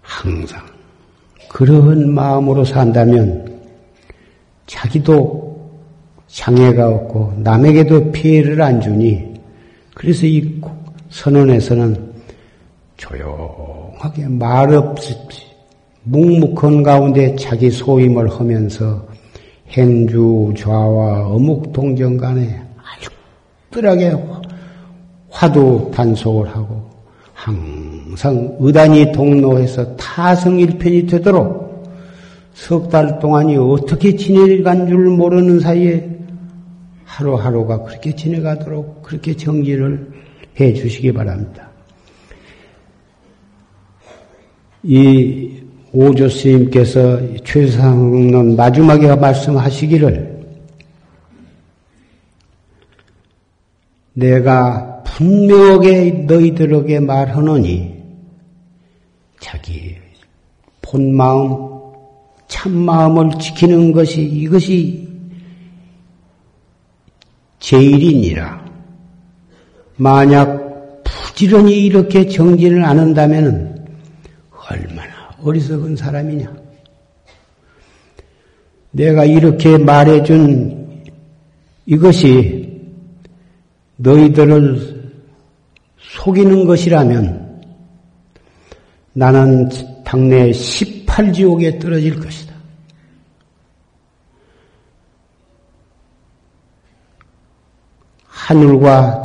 항상 0.00 0.66
그러한 1.50 2.08
마음으로 2.08 2.64
산다면 2.64 3.60
자기도 4.66 5.78
장애가 6.26 6.88
없고 6.88 7.34
남에게도 7.36 8.12
피해를 8.12 8.62
안 8.62 8.80
주니 8.80 9.29
그래서 10.00 10.24
이 10.24 10.58
선언에서는 11.10 12.12
조용하게 12.96 14.28
말 14.28 14.74
없이 14.74 15.14
묵묵한 16.04 16.82
가운데 16.82 17.36
자기 17.36 17.70
소임을 17.70 18.30
하면서 18.30 19.06
행주 19.68 20.54
좌와 20.56 21.26
어묵 21.26 21.74
동정 21.74 22.16
간에 22.16 22.62
알뜰하게 23.68 24.16
화두 25.28 25.90
단속을 25.94 26.48
하고 26.48 26.88
항상 27.34 28.56
의단이 28.58 29.12
동로해서 29.12 29.96
타성일편이 29.96 31.08
되도록 31.08 31.84
석 32.54 32.88
달 32.88 33.18
동안이 33.18 33.54
어떻게 33.58 34.16
지내간 34.16 34.88
줄 34.88 35.10
모르는 35.10 35.60
사이에 35.60 36.19
하루하루가 37.10 37.82
그렇게 37.82 38.14
지내가도록 38.14 39.02
그렇게 39.02 39.36
정리를 39.36 40.12
해 40.60 40.72
주시기 40.72 41.12
바랍니다. 41.12 41.68
이 44.84 45.60
오조 45.92 46.28
스님께서 46.28 47.20
최상론 47.44 48.54
마지막에 48.54 49.14
말씀하시기를 49.16 50.40
내가 54.14 55.02
분명하게 55.02 56.26
너희들에게 56.28 57.00
말하노니 57.00 58.00
자기 59.40 59.96
본 60.80 61.14
마음, 61.14 61.56
참 62.46 62.72
마음을 62.72 63.38
지키는 63.38 63.90
것이 63.92 64.22
이것이 64.22 65.09
제일이니라. 67.70 68.64
만약 69.96 71.04
부지런히 71.04 71.84
이렇게 71.84 72.26
정진을 72.26 72.84
안 72.84 72.98
한다면 72.98 73.86
얼마나 74.68 75.30
어리석은 75.40 75.94
사람이냐? 75.94 76.52
내가 78.90 79.24
이렇게 79.24 79.78
말해준 79.78 81.04
이것이 81.86 82.90
너희들을 83.98 85.12
속이는 85.96 86.64
것이라면 86.64 87.62
나는 89.12 89.68
당내 90.04 90.50
18지옥에 90.50 91.80
떨어질 91.80 92.18
것이다. 92.18 92.49
하늘과 98.50 99.22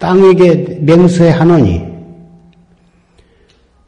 땅에게 0.00 0.80
맹세하노니 0.80 1.94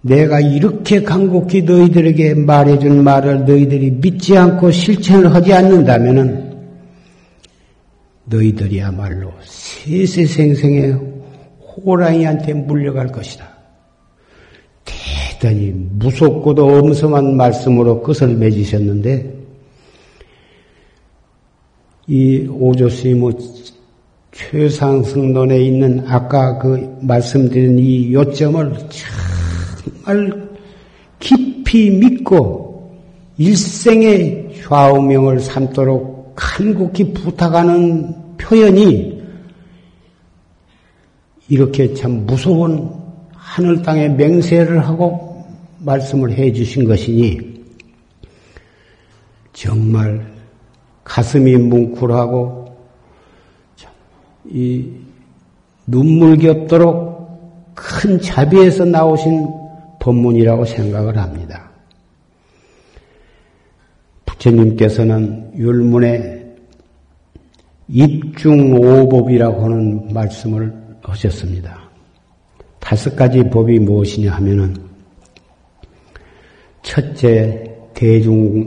내가 0.02 0.38
이렇게 0.38 1.02
간곡히 1.02 1.62
너희들에게 1.62 2.34
말해준 2.34 3.02
말을 3.02 3.44
너희들이 3.44 3.90
믿지 3.90 4.38
않고 4.38 4.70
실천을 4.70 5.34
하지 5.34 5.52
않는다면은 5.52 6.56
너희들이야말로 8.26 9.32
세세생생의 9.42 10.92
호랑이한테 11.76 12.54
물려갈 12.54 13.08
것이다. 13.08 13.48
대단히 14.84 15.72
무섭고도 15.74 16.66
엄성한 16.66 17.36
말씀으로 17.36 18.00
끝을 18.00 18.28
맺으셨는데 18.36 19.34
이 22.06 22.46
오조 22.48 22.88
스님의 22.88 23.32
최상승론에 24.50 25.60
있는 25.60 26.04
아까 26.06 26.58
그 26.58 26.98
말씀드린 27.00 27.78
이 27.78 28.12
요점을 28.12 28.74
정말 30.04 30.48
깊이 31.18 31.90
믿고 31.90 32.96
일생의 33.38 34.62
좌우명을 34.62 35.40
삼도록 35.40 36.34
간곡히 36.36 37.12
부탁하는 37.12 38.14
표현이 38.36 39.16
이렇게 41.48 41.94
참 41.94 42.26
무서운 42.26 42.90
하늘 43.32 43.82
땅에 43.82 44.08
맹세를 44.08 44.86
하고 44.86 45.44
말씀을 45.78 46.32
해 46.32 46.52
주신 46.52 46.84
것이니 46.84 47.56
정말 49.52 50.26
가슴이 51.04 51.56
뭉클하고 51.56 52.65
이 54.50 54.90
눈물겹도록 55.86 57.74
큰 57.74 58.20
자비에서 58.20 58.84
나오신 58.84 59.48
법문이라고 60.00 60.64
생각을 60.64 61.18
합니다. 61.18 61.70
부처님께서는 64.24 65.52
율문에 65.56 66.36
입중오법이라고 67.88 69.64
하는 69.64 70.12
말씀을 70.12 70.74
하셨습니다. 71.02 71.78
다섯 72.80 73.14
가지 73.16 73.42
법이 73.42 73.78
무엇이냐 73.80 74.32
하면은 74.34 74.76
첫째 76.82 77.64
대중과 77.94 78.62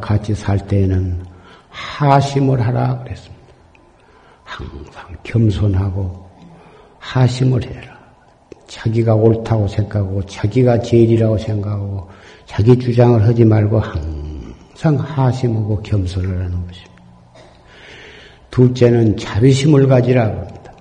같이 0.00 0.34
살 0.34 0.58
때에는 0.66 1.22
하심을 1.70 2.60
하라 2.60 3.02
그랬습니다. 3.04 3.33
항상 4.54 5.16
겸손하고 5.24 6.24
하심을 6.98 7.64
해라. 7.64 7.94
자기가 8.68 9.14
옳다고 9.14 9.66
생각하고 9.66 10.24
자기가 10.26 10.80
제일이라고 10.80 11.38
생각하고 11.38 12.08
자기 12.46 12.78
주장을 12.78 13.20
하지 13.22 13.44
말고 13.44 13.80
항상 13.80 14.96
하심하고 14.96 15.82
겸손을 15.82 16.28
하는 16.28 16.66
것입니다. 16.66 16.94
둘째는 18.50 19.16
자비심을 19.16 19.88
가지라 19.88 20.24
합니다. 20.24 20.72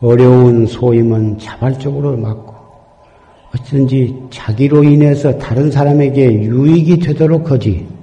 어려운 0.00 0.64
소임은 0.66 1.38
자발적으로 1.38 2.16
맡고 2.16 2.54
어쩐지 3.54 4.14
자기로 4.30 4.84
인해서 4.84 5.36
다른 5.38 5.70
사람에게 5.70 6.32
유익이 6.44 7.00
되도록 7.00 7.50
하지 7.50 7.97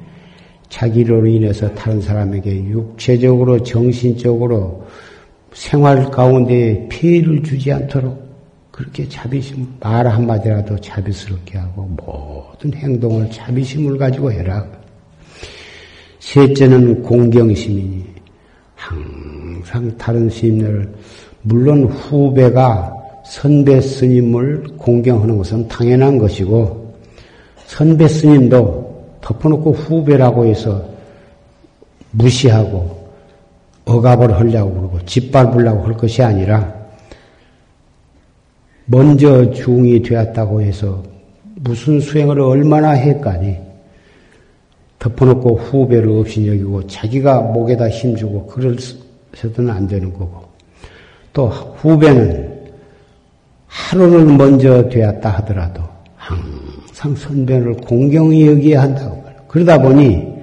자기로 0.69 1.25
인해서 1.25 1.73
다른 1.73 2.01
사람에게 2.01 2.65
육체적으로 2.65 3.61
정신적으로 3.63 4.85
생활 5.53 6.11
가운데 6.11 6.85
피해를 6.89 7.43
주지 7.43 7.71
않도록 7.71 8.25
그렇게 8.71 9.07
자비심 9.07 9.65
말 9.79 10.05
한마디라도 10.05 10.77
자비스럽게 10.81 11.57
하고 11.57 11.83
모든 11.83 12.73
행동을 12.73 13.31
자비심을 13.31 13.97
가지고 13.97 14.31
해라. 14.31 14.67
셋째는 16.19 17.03
공경심이니 17.03 18.03
항상 18.75 19.97
다른 19.97 20.29
스님들 20.29 20.93
물론 21.43 21.85
후배가 21.85 22.93
선배 23.25 23.79
스님을 23.79 24.63
공경하는 24.77 25.37
것은 25.37 25.67
당연한 25.67 26.17
것이고 26.17 26.95
선배 27.65 28.07
스님도 28.07 28.84
덮어놓고 29.25 29.71
후배라고 29.71 30.45
해서 30.45 30.85
무시하고 32.11 33.09
억압을 33.85 34.37
하려고 34.37 34.73
그러고 34.73 35.05
짓밟으려고 35.05 35.85
할 35.85 35.93
것이 35.97 36.21
아니라 36.21 36.73
먼저 38.85 39.51
중이 39.51 40.03
되었다고 40.03 40.61
해서 40.61 41.03
무슨 41.55 41.99
수행을 41.99 42.39
얼마나 42.39 42.91
했까니 42.91 43.57
덮어놓고 44.99 45.55
후배를 45.57 46.07
없이 46.09 46.47
여기고 46.47 46.85
자기가 46.85 47.41
목에다 47.41 47.89
힘주고 47.89 48.45
그럴서는 48.45 49.69
안 49.69 49.87
되는 49.87 50.13
거고 50.13 50.45
또 51.33 51.47
후배는 51.47 52.69
하루를 53.67 54.25
먼저 54.25 54.87
되었다 54.87 55.29
하더라도 55.31 55.81
항상 56.15 56.54
선배를 57.13 57.73
공경히 57.75 58.47
여기야 58.47 58.81
한다고 58.83 59.21
말요 59.21 59.35
그러다 59.49 59.81
보니 59.81 60.35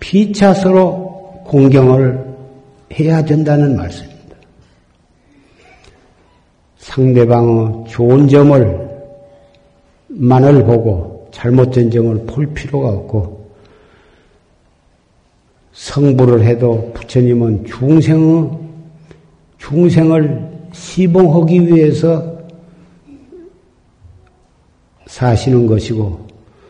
피차서로 0.00 1.42
공경을 1.44 2.24
해야 2.98 3.22
된다는 3.22 3.76
말씀입니다. 3.76 4.36
상대방의 6.78 7.84
좋은 7.88 8.28
점을 8.28 8.88
만을 10.08 10.64
보고 10.64 11.28
잘못된 11.32 11.90
점을 11.90 12.16
볼 12.26 12.46
필요가 12.54 12.88
없고 12.88 13.48
성불을 15.72 16.44
해도 16.44 16.90
부처님은 16.94 17.66
중생의 17.66 18.50
중생을 19.58 20.48
시봉하기 20.72 21.66
위해서 21.68 22.37
사시는 25.18 25.66
것이고 25.66 26.28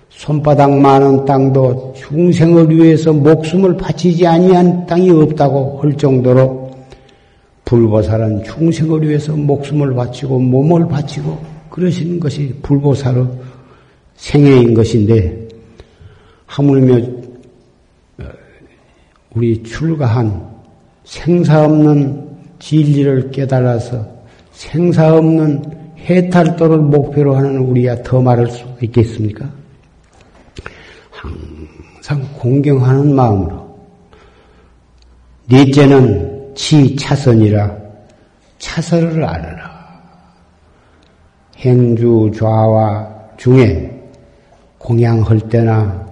손바닥 0.08 0.72
많은 0.72 1.26
땅도 1.26 1.92
중생을 1.94 2.74
위해서 2.74 3.12
목숨을 3.12 3.76
바치지 3.76 4.26
아니한 4.26 4.86
땅이 4.86 5.10
없다고 5.10 5.82
할 5.82 5.94
정도로 5.98 6.70
불보살은 7.66 8.44
중생을 8.44 9.06
위해서 9.06 9.36
목숨을 9.36 9.94
바치고 9.94 10.38
몸을 10.38 10.88
바치고 10.88 11.38
그러시는 11.68 12.18
것이 12.18 12.54
불보살의 12.62 13.26
생애인 14.16 14.72
것인데 14.72 15.48
하물며 16.46 17.06
우리 19.34 19.62
출가한 19.62 20.48
생사 21.04 21.66
없는 21.66 22.28
진리를 22.58 23.30
깨달아서 23.30 24.06
생사 24.52 25.14
없는 25.14 25.87
해탈도를 26.08 26.78
목표로 26.78 27.36
하는 27.36 27.58
우리야 27.58 28.02
더 28.02 28.20
말할 28.20 28.48
수 28.48 28.64
있겠습니까? 28.80 29.48
항상 31.10 32.26
공경하는 32.38 33.14
마음으로. 33.14 33.68
넷째는 35.46 36.54
치차선이라 36.54 37.76
차선을 38.58 39.24
알아라. 39.24 39.68
행주 41.58 42.30
좌와 42.34 43.08
중에 43.36 43.94
공양할 44.78 45.40
때나 45.48 46.06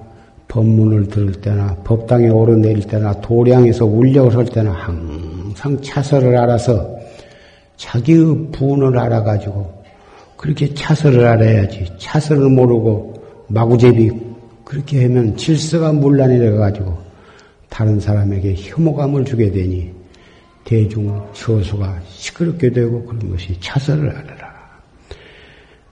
법문을 0.49 1.09
들을 1.09 1.33
때나 1.41 1.75
법당에 1.85 2.29
오르내릴 2.29 2.87
때나 2.87 3.13
도량에서 3.21 3.85
울력을 3.85 4.37
할 4.37 4.45
때나 4.45 4.73
항상 4.73 5.81
차선을 5.83 6.37
알아서 6.37 6.97
자기의 7.77 8.49
분을 8.53 8.99
알아가지고 8.99 9.76
그렇게 10.47 10.73
차선을 10.73 11.27
알아야지. 11.27 11.87
차선을 11.99 12.51
모르고 12.51 13.15
마구제비 13.49 14.13
그렇게 14.65 15.03
하면 15.03 15.37
질서가 15.37 15.93
문란이 15.93 16.39
돼가지고 16.39 16.97
다른 17.69 17.99
사람에게 17.99 18.55
혐오감을 18.57 19.25
주게 19.25 19.51
되니 19.51 19.91
대중 20.63 21.21
처소가 21.33 22.01
시끄럽게 22.11 22.71
되고 22.71 23.05
그런 23.05 23.29
것이 23.29 23.59
차선을 23.59 24.09
알아라. 24.09 24.55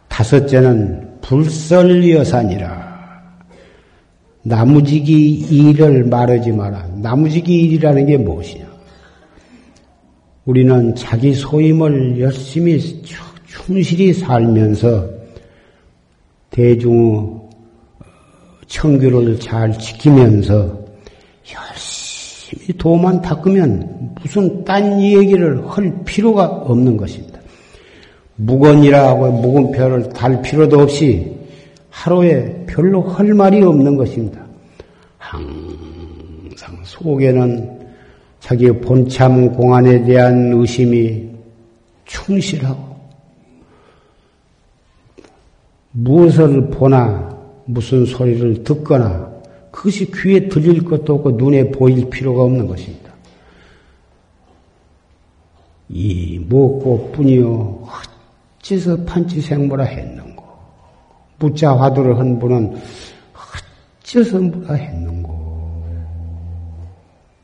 다섯째는 0.06 1.20
불설여산이라. 1.20 2.94
나무지기 4.44 5.48
일을 5.50 6.04
말하지 6.04 6.52
마라. 6.52 6.86
나무지기 7.02 7.60
일이라는 7.62 8.06
게 8.06 8.16
무엇이냐? 8.18 8.66
우리는 10.44 10.94
자기 10.94 11.34
소임을 11.34 12.20
열심히 12.20 13.02
충실히 13.64 14.12
살면서 14.12 15.08
대중 16.50 17.40
청규를 18.66 19.40
잘 19.40 19.76
지키면서 19.78 20.78
열심히 21.50 22.76
도만 22.76 23.22
닦으면 23.22 24.14
무슨 24.20 24.64
딴 24.64 25.00
얘기를 25.00 25.66
할 25.66 26.04
필요가 26.04 26.44
없는 26.44 26.98
것입니다. 26.98 27.40
무건이라고 28.36 29.32
무건표를 29.32 30.10
달 30.10 30.42
필요도 30.42 30.80
없이 30.80 31.34
하루에 31.88 32.66
별로 32.66 33.00
할 33.00 33.32
말이 33.32 33.62
없는 33.62 33.96
것입니다. 33.96 34.44
항상 35.16 36.76
속에는 36.82 37.80
자기의 38.40 38.80
본참 38.82 39.52
공안에 39.52 40.04
대한 40.04 40.52
의심이 40.52 41.30
충실하고 42.04 42.93
무엇을 45.96 46.70
보나 46.70 47.32
무슨 47.66 48.04
소리를 48.04 48.64
듣거나 48.64 49.32
그것이 49.70 50.10
귀에 50.10 50.48
들릴 50.48 50.84
것도 50.84 51.14
없고 51.14 51.32
눈에 51.32 51.70
보일 51.70 52.10
필요가 52.10 52.42
없는 52.42 52.66
것입니다. 52.66 53.12
이 55.88 56.44
먹고 56.48 57.12
뿐이요 57.12 57.86
어째서 58.58 59.04
판치생모라 59.04 59.84
했는고 59.84 60.44
무자 61.38 61.76
화두를 61.76 62.18
한 62.18 62.38
분은 62.38 62.76
어째서 64.02 64.40
뭐라 64.40 64.74
했는고 64.74 65.84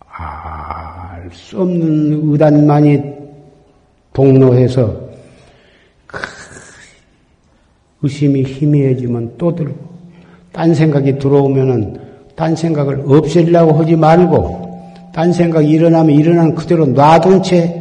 알 0.09 1.30
수 1.32 1.61
없는 1.61 2.32
의단만이 2.32 3.01
동로해서 4.12 5.09
의심이 8.03 8.42
희미해지면 8.42 9.34
또 9.38 9.55
들고, 9.55 9.74
딴 10.53 10.74
생각이 10.74 11.18
들어오면은 11.18 11.98
딴 12.34 12.57
생각을 12.57 13.05
없애려고 13.07 13.72
하지 13.74 13.96
말고, 13.96 14.68
딴 15.12 15.32
생각이 15.32 15.68
일어나면 15.68 16.14
일어난 16.16 16.55
그대로 16.55 16.86
놔둔 16.86 17.42
채 17.42 17.80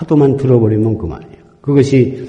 화두만 0.00 0.38
들어버리면 0.38 0.96
그만이에요. 0.96 1.36
그것이 1.60 2.26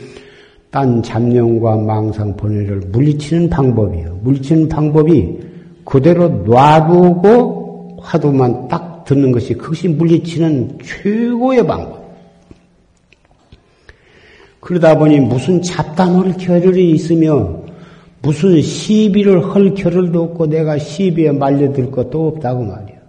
딴 0.70 1.02
잡념과 1.02 1.78
망상 1.78 2.36
번뇌를 2.36 2.82
물리치는 2.92 3.50
방법이에요. 3.50 4.20
물리치는 4.24 4.68
방법이 4.70 5.40
그대로 5.86 6.28
놔두고 6.28 8.00
화두만 8.02 8.68
딱 8.68 9.04
듣는 9.06 9.32
것이 9.32 9.54
그것이 9.54 9.88
물리치는 9.88 10.80
최고의 10.84 11.66
방법. 11.66 12.01
그러다 14.62 14.98
보니 14.98 15.20
무슨 15.20 15.62
잡담할 15.62 16.38
겨를이 16.38 16.92
있으며 16.92 17.62
무슨 18.22 18.62
시비를 18.62 19.54
할 19.54 19.74
겨를도 19.74 20.24
없고 20.24 20.46
내가 20.46 20.78
시비에 20.78 21.32
말려들 21.32 21.92
것도 21.92 22.28
없다고 22.28 22.64
말이야. 22.64 23.02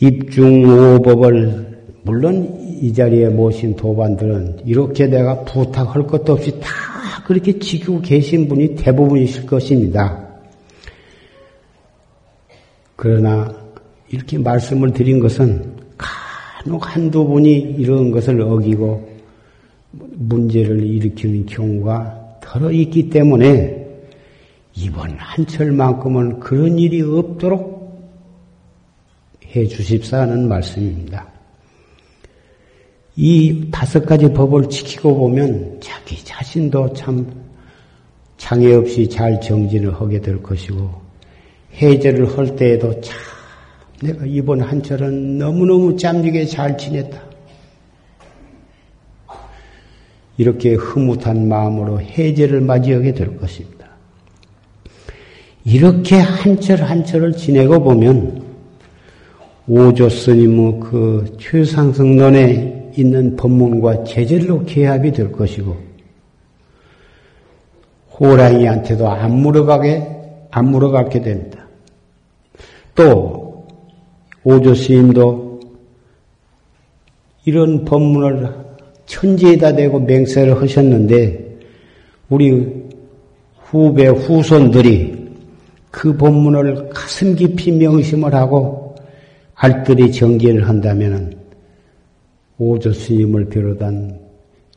입중오법을 0.00 1.78
물론 2.02 2.56
이 2.80 2.94
자리에 2.94 3.28
모신 3.28 3.76
도반들은 3.76 4.60
이렇게 4.64 5.06
내가 5.06 5.44
부탁할 5.44 6.06
것도 6.06 6.32
없이 6.32 6.58
다 6.58 6.68
그렇게 7.26 7.58
지키고 7.58 8.00
계신 8.00 8.48
분이 8.48 8.76
대부분이실 8.76 9.44
것입니다. 9.44 10.26
그러나 12.96 13.54
이렇게 14.08 14.38
말씀을 14.38 14.94
드린 14.94 15.20
것은 15.20 15.69
간혹 16.62 16.94
한두 16.94 17.26
분이 17.26 17.76
이런 17.78 18.10
것을 18.10 18.40
어기고 18.42 19.08
문제를 19.92 20.84
일으키는 20.84 21.46
경우가 21.46 22.38
덜어 22.42 22.70
있기 22.72 23.08
때문에 23.08 23.86
이번 24.76 25.16
한철만큼은 25.16 26.40
그런 26.40 26.78
일이 26.78 27.00
없도록 27.00 27.80
해 29.46 29.66
주십사 29.66 30.20
하는 30.20 30.48
말씀입니다. 30.48 31.26
이 33.16 33.68
다섯 33.70 34.04
가지 34.04 34.30
법을 34.30 34.68
지키고 34.68 35.16
보면 35.16 35.78
자기 35.80 36.22
자신도 36.24 36.92
참 36.92 37.26
장애 38.36 38.74
없이 38.74 39.08
잘 39.08 39.40
정진을 39.40 39.94
하게 39.94 40.20
될 40.20 40.42
것이고 40.42 40.90
해제를 41.74 42.36
할 42.36 42.54
때에도 42.54 43.00
참 43.00 43.29
내가 44.02 44.24
이번 44.24 44.60
한철은 44.60 45.38
너무너무 45.38 45.96
짬지게 45.96 46.46
잘 46.46 46.76
지냈다. 46.76 47.20
이렇게 50.38 50.72
흐뭇한 50.72 51.48
마음으로 51.48 52.00
해제를 52.00 52.62
맞이하게 52.62 53.12
될 53.12 53.36
것입니다. 53.36 53.88
이렇게 55.64 56.16
한철 56.16 56.82
한철을 56.82 57.36
지내고 57.36 57.82
보면 57.82 58.42
오조 59.68 60.08
스님의 60.08 60.80
그 60.80 61.36
최상승론에 61.38 62.92
있는 62.96 63.36
법문과 63.36 64.04
제절로 64.04 64.64
개합이 64.64 65.12
될 65.12 65.30
것이고 65.30 65.76
호랑이한테도 68.18 69.08
안 69.08 69.32
물어가게 69.36 70.06
안 70.50 70.70
물어가게 70.70 71.20
됩니다. 71.20 71.66
또 72.94 73.39
오조 74.44 74.74
스님도 74.74 75.60
이런 77.44 77.84
법문을 77.84 78.48
천지에다 79.06 79.74
대고 79.74 80.00
맹세를 80.00 80.60
하셨는데 80.60 81.58
우리 82.28 82.88
후배 83.56 84.06
후손들이 84.06 85.30
그 85.90 86.16
법문을 86.16 86.90
가슴 86.90 87.34
깊이 87.34 87.72
명심을 87.72 88.34
하고 88.34 88.94
알뜰히 89.54 90.12
정진을 90.12 90.68
한다면 90.68 91.38
오조 92.58 92.92
스님을 92.92 93.46
비롯한 93.46 94.18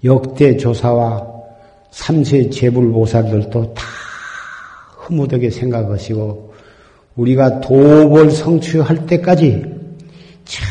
역대 0.03 0.57
조사와 0.57 1.31
삼세 1.91 2.49
재불보살들도 2.49 3.73
다 3.73 3.83
흐뭇하게 4.97 5.49
생각하시고 5.49 6.52
우리가 7.15 7.61
도벌 7.61 8.31
성취할 8.31 9.05
때까지 9.05 9.63
참 10.45 10.67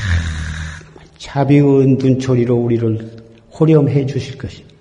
자비의 1.18 1.62
눈초리로 1.98 2.56
우리를 2.56 3.16
호렴해 3.58 4.06
주실 4.06 4.38
것입니다. 4.38 4.72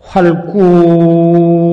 활구 0.00 1.71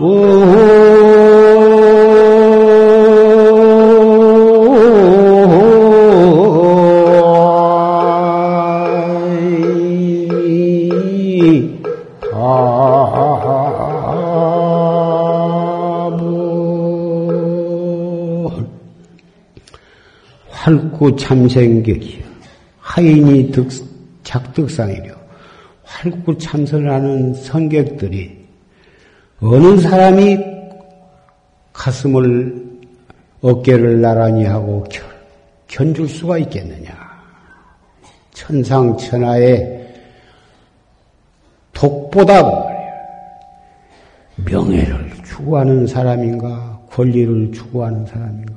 활 0.00 1.23
참생격이요. 21.16 22.24
하인이 22.78 23.50
득, 23.50 23.68
작득상이려. 24.22 25.14
활구 25.84 26.38
참선을 26.38 26.90
하는 26.90 27.34
성객들이 27.34 28.44
어느 29.40 29.80
사람이 29.80 30.38
가슴을 31.72 32.64
어깨를 33.40 34.00
나란히 34.00 34.44
하고 34.44 34.84
견, 34.84 35.04
견줄 35.68 36.08
수가 36.08 36.38
있겠느냐. 36.38 36.94
천상천하의 38.32 39.94
독보다 41.72 42.42
명예를 44.36 45.12
추구하는 45.24 45.86
사람인가, 45.86 46.80
권리를 46.90 47.52
추구하는 47.52 48.06
사람인가, 48.06 48.53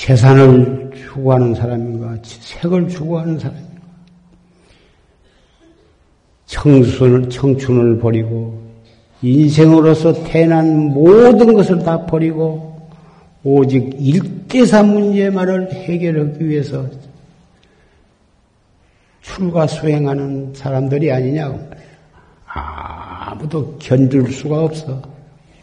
재산을 0.00 0.90
추구하는 0.96 1.54
사람인가, 1.54 2.16
색을 2.22 2.88
추구하는 2.88 3.38
사람인가, 3.38 3.82
청순을, 6.46 7.28
청춘을 7.28 7.98
버리고, 7.98 8.62
인생으로서 9.20 10.24
태어난 10.24 10.94
모든 10.94 11.52
것을 11.52 11.80
다 11.80 12.06
버리고, 12.06 12.88
오직 13.44 13.94
일대사 13.98 14.82
문제만을 14.82 15.70
해결하기 15.70 16.48
위해서 16.48 16.88
출가 19.20 19.66
수행하는 19.66 20.54
사람들이 20.54 21.12
아니냐고. 21.12 21.60
아무도 22.46 23.76
견딜 23.78 24.32
수가 24.32 24.64
없어. 24.64 25.02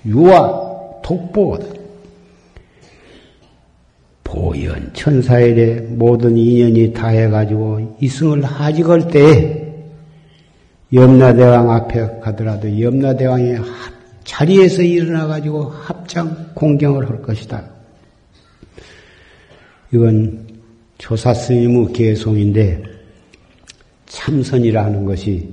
유아, 0.05 1.01
독보거든. 1.01 1.76
보현 4.27 4.91
천사일에 4.93 5.79
모든 5.79 6.37
인연이 6.37 6.91
다 6.91 7.07
해가지고 7.07 7.97
이승을 8.01 8.43
하직할 8.43 9.07
때 9.07 9.73
염라대왕 10.93 11.71
앞에 11.71 12.19
가더라도 12.19 12.81
염라대왕이 12.81 13.55
자리에서 14.25 14.81
일어나 14.81 15.27
가지고 15.27 15.69
합장 15.69 16.51
공경을 16.53 17.09
할 17.09 17.21
것이다. 17.21 17.69
이건 19.93 20.45
조사 20.97 21.33
스님의 21.33 21.93
개송인데 21.93 22.83
참선이라는 24.07 25.05
것이 25.05 25.49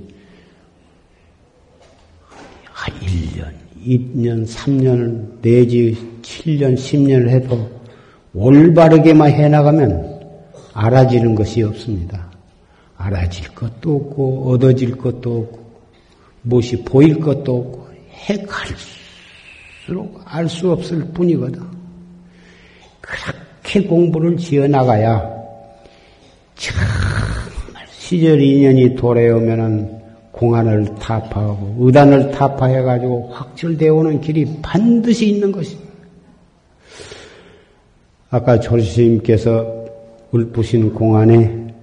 한 2.65 2.93
1년, 2.99 3.53
2년, 3.85 4.45
3년, 4.45 5.41
내지 5.41 5.95
7년, 6.21 6.75
10년을 6.75 7.29
해도 7.29 7.84
올바르게만 8.35 9.31
해나가면 9.31 10.19
알아지는 10.73 11.35
것이 11.35 11.63
없습니다. 11.63 12.29
알아질 12.97 13.55
것도 13.55 13.95
없고, 13.95 14.51
얻어질 14.51 14.97
것도 14.97 15.37
없고, 15.39 15.65
무엇이 16.41 16.83
보일 16.83 17.19
것도 17.19 17.57
없고, 17.57 17.87
해갈수록 18.09 18.85
알 20.25 20.49
수 20.49 20.71
없을 20.71 21.05
뿐이거든. 21.13 21.61
그렇게 23.01 23.87
공부를 23.87 24.37
지어 24.37 24.67
나가야 24.67 25.35
정말 26.55 26.85
시절 27.91 28.41
인연이 28.41 28.95
도래오면은 28.95 30.01
공안을 30.31 30.95
타파하고 30.95 31.75
의단을 31.79 32.31
타파해가지고 32.31 33.29
확철되어 33.31 33.93
오는 33.93 34.19
길이 34.21 34.45
반드시 34.61 35.29
있는 35.29 35.51
것입니다. 35.51 35.84
아까 38.35 38.59
조스님께서 38.59 39.85
울부신 40.31 40.93
공안에 40.93 41.73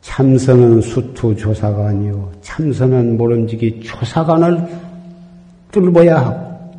참선은 0.00 0.80
수투 0.80 1.34
조사관이요. 1.34 2.30
참선은 2.40 3.16
모름지기 3.16 3.80
조사관을 3.80 4.64
뚫어야 5.72 6.18
하고, 6.18 6.72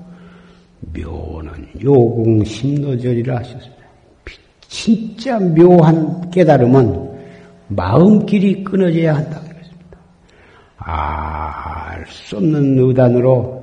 묘는 0.98 1.68
요공 1.84 2.46
심노절이라 2.46 3.36
하셨습니다. 3.40 3.84
진짜 4.70 5.38
묘한 5.38 6.32
깨달음은 6.32 7.12
마음길이 7.68 8.64
끊어져야 8.64 9.16
한다. 9.16 9.42
그랬습니다. 9.42 9.98
알 10.78 12.06
수 12.08 12.38
없는 12.38 12.80
의단으로 12.80 13.62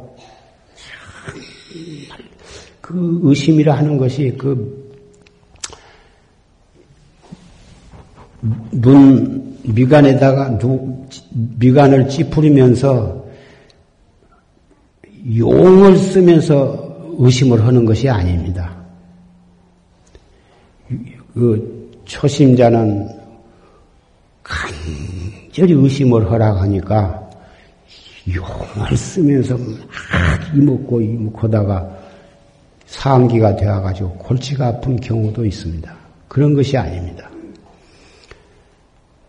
그 2.89 3.20
의심이라 3.22 3.76
하는 3.76 3.99
것이 3.99 4.34
그 4.39 4.89
눈 8.70 9.59
미간에다가 9.64 10.59
누, 10.59 11.07
미간을 11.59 12.09
찌푸리면서 12.09 13.26
용을 15.36 15.97
쓰면서 15.97 17.16
의심을 17.18 17.66
하는 17.66 17.84
것이 17.84 18.09
아닙니다. 18.09 18.76
그 21.34 21.91
초심자는 22.05 23.09
간절히 24.43 25.74
의심을 25.74 26.30
하라 26.30 26.61
하니까 26.62 27.28
용을 28.34 28.97
쓰면서 28.97 29.59
막 29.59 30.57
이먹고 30.57 31.01
이먹고다가 31.01 31.97
상기가 32.89 33.55
되어가지고 33.55 34.14
골치가 34.14 34.68
아픈 34.68 34.97
경우도 34.97 35.45
있습니다. 35.45 35.95
그런 36.26 36.55
것이 36.55 36.76
아닙니다. 36.76 37.28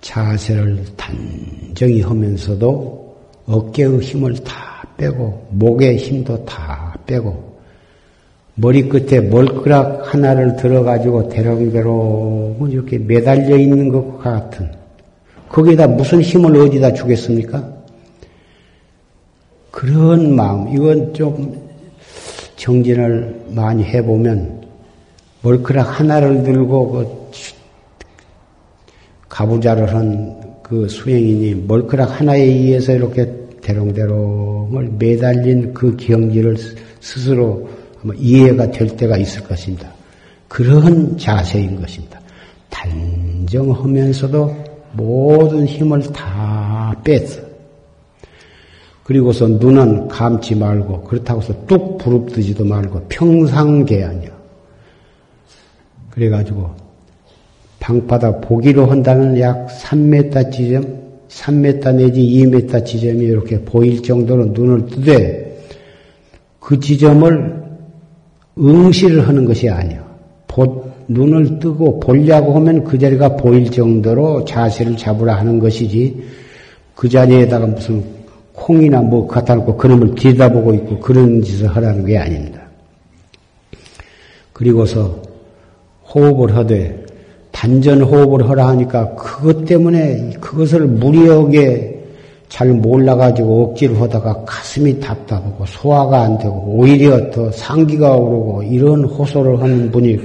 자세를 0.02 0.86
단정히 0.96 2.02
하면서도 2.02 3.18
어깨의 3.46 4.00
힘을 4.00 4.36
다 4.44 4.88
빼고 4.98 5.48
목의 5.52 5.98
힘도 5.98 6.44
다 6.46 6.98
빼고 7.06 7.60
머리끝에 8.56 9.22
멀그락 9.22 10.14
하나를 10.14 10.56
들어가지고 10.56 11.30
대롱대롱 11.30 12.70
이렇게 12.72 12.98
매달려 12.98 13.58
있는 13.58 13.90
것 13.90 14.20
같은 14.20 14.72
거기다 15.50 15.88
무슨 15.88 16.22
힘을 16.22 16.56
어디다 16.58 16.94
주겠습니까? 16.94 17.74
그런 19.72 20.36
마음 20.36 20.74
이건 20.76 21.14
좀 21.14 21.69
정진을 22.60 23.46
많이 23.50 23.84
해보면 23.84 24.62
멀그락 25.42 26.00
하나를 26.00 26.44
들고 26.44 26.92
그 26.92 27.32
가부좌를 29.28 29.94
한 29.94 30.50
그 30.70 30.88
수행인이 30.88 31.66
멀그락 31.68 32.20
하나에 32.22 32.44
의해서 32.44 32.94
이렇게 32.94 33.28
대롱대롱을 33.64 34.92
매달린 35.00 35.74
그 35.74 35.98
경지를 35.98 36.58
스스로 37.00 37.68
이해가 38.16 38.70
될 38.70 38.96
때가 38.96 39.18
있을 39.18 39.44
것입니다. 39.46 39.92
그런 40.48 41.18
자세인 41.18 41.82
것입니다. 41.82 42.22
단정하면서도 42.70 44.56
모든 44.94 45.66
힘을 45.66 46.04
다 46.14 46.96
뺐어. 47.04 47.49
그리고서 49.10 49.48
눈은 49.48 50.08
감지 50.08 50.54
말고 50.54 51.02
그렇다고 51.02 51.42
해서 51.42 51.52
뚝 51.66 51.98
부릅뜨지도 51.98 52.64
말고 52.64 53.08
평상계아니야. 53.10 54.30
그래가지고 56.12 56.70
방바닥 57.80 58.42
보기로 58.42 58.86
한다면 58.86 59.40
약 59.40 59.66
3m 59.66 60.52
지점, 60.52 60.84
3m 61.28 61.96
내지 61.96 62.22
2m 62.22 62.86
지점이 62.86 63.26
이렇게 63.26 63.60
보일 63.62 64.04
정도로 64.04 64.46
눈을 64.46 64.86
뜨되 64.86 65.60
그 66.60 66.80
지점을 66.80 67.64
응시를 68.60 69.28
하는 69.28 69.44
것이 69.44 69.70
아니요. 69.70 70.04
눈을 71.08 71.58
뜨고 71.58 72.00
보려고 72.00 72.54
하면 72.58 72.84
그 72.84 73.00
자리가 73.00 73.38
보일 73.38 73.72
정도로 73.72 74.46
자세를 74.46 74.98
잡으라 74.98 75.38
하는 75.38 75.58
것이지 75.58 76.16
그 76.94 77.10
자리에다가 77.10 77.66
무슨 77.66 78.19
콩이나 78.60 79.02
뭐 79.02 79.26
갖다 79.28 79.56
놓고 79.56 79.78
그놈을 79.78 80.16
들여다보고 80.16 80.74
있고 80.76 81.00
그런 81.00 81.42
짓을 81.42 81.68
하라는 81.68 82.06
게 82.06 82.18
아닙니다. 82.18 82.62
그리고서 84.54 85.22
호흡을 86.14 86.56
하되 86.56 87.06
단전 87.52 88.02
호흡을 88.02 88.50
하라 88.50 88.68
하니까 88.70 89.16
그것 89.16 89.66
때문에 89.66 90.32
그것을 90.42 90.86
무리하게 90.88 91.98
잘 92.50 92.70
몰라가지고 92.70 93.64
억지로 93.64 93.96
하다가 93.98 94.44
가슴이 94.46 95.00
답답하고 95.00 95.66
소화가 95.66 96.22
안 96.22 96.38
되고 96.38 96.64
오히려 96.68 97.30
더 97.30 97.52
상기가 97.52 98.16
오르고 98.16 98.64
이런 98.64 99.06
호소를 99.06 99.62
하는 99.62 99.92
분이 99.92 100.18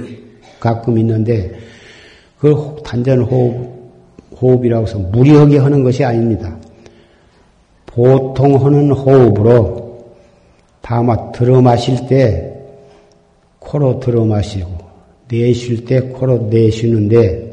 가끔 0.59 0.97
있는데 0.97 1.51
그 2.39 2.75
단전 2.83 3.21
호흡, 3.21 3.69
호흡이라고 4.41 4.87
해서 4.87 4.97
무리하게 4.97 5.59
하는 5.59 5.83
것이 5.83 6.03
아닙니다. 6.03 6.55
보통 7.95 8.63
하는 8.63 8.91
호흡으로 8.91 10.03
다마 10.81 11.31
들어 11.31 11.61
마실 11.61 12.07
때 12.07 12.53
코로 13.59 14.01
들어 14.01 14.25
마시고 14.25 14.69
내쉴 15.29 15.85
때 15.85 16.01
코로 16.01 16.49
내쉬는데 16.49 17.51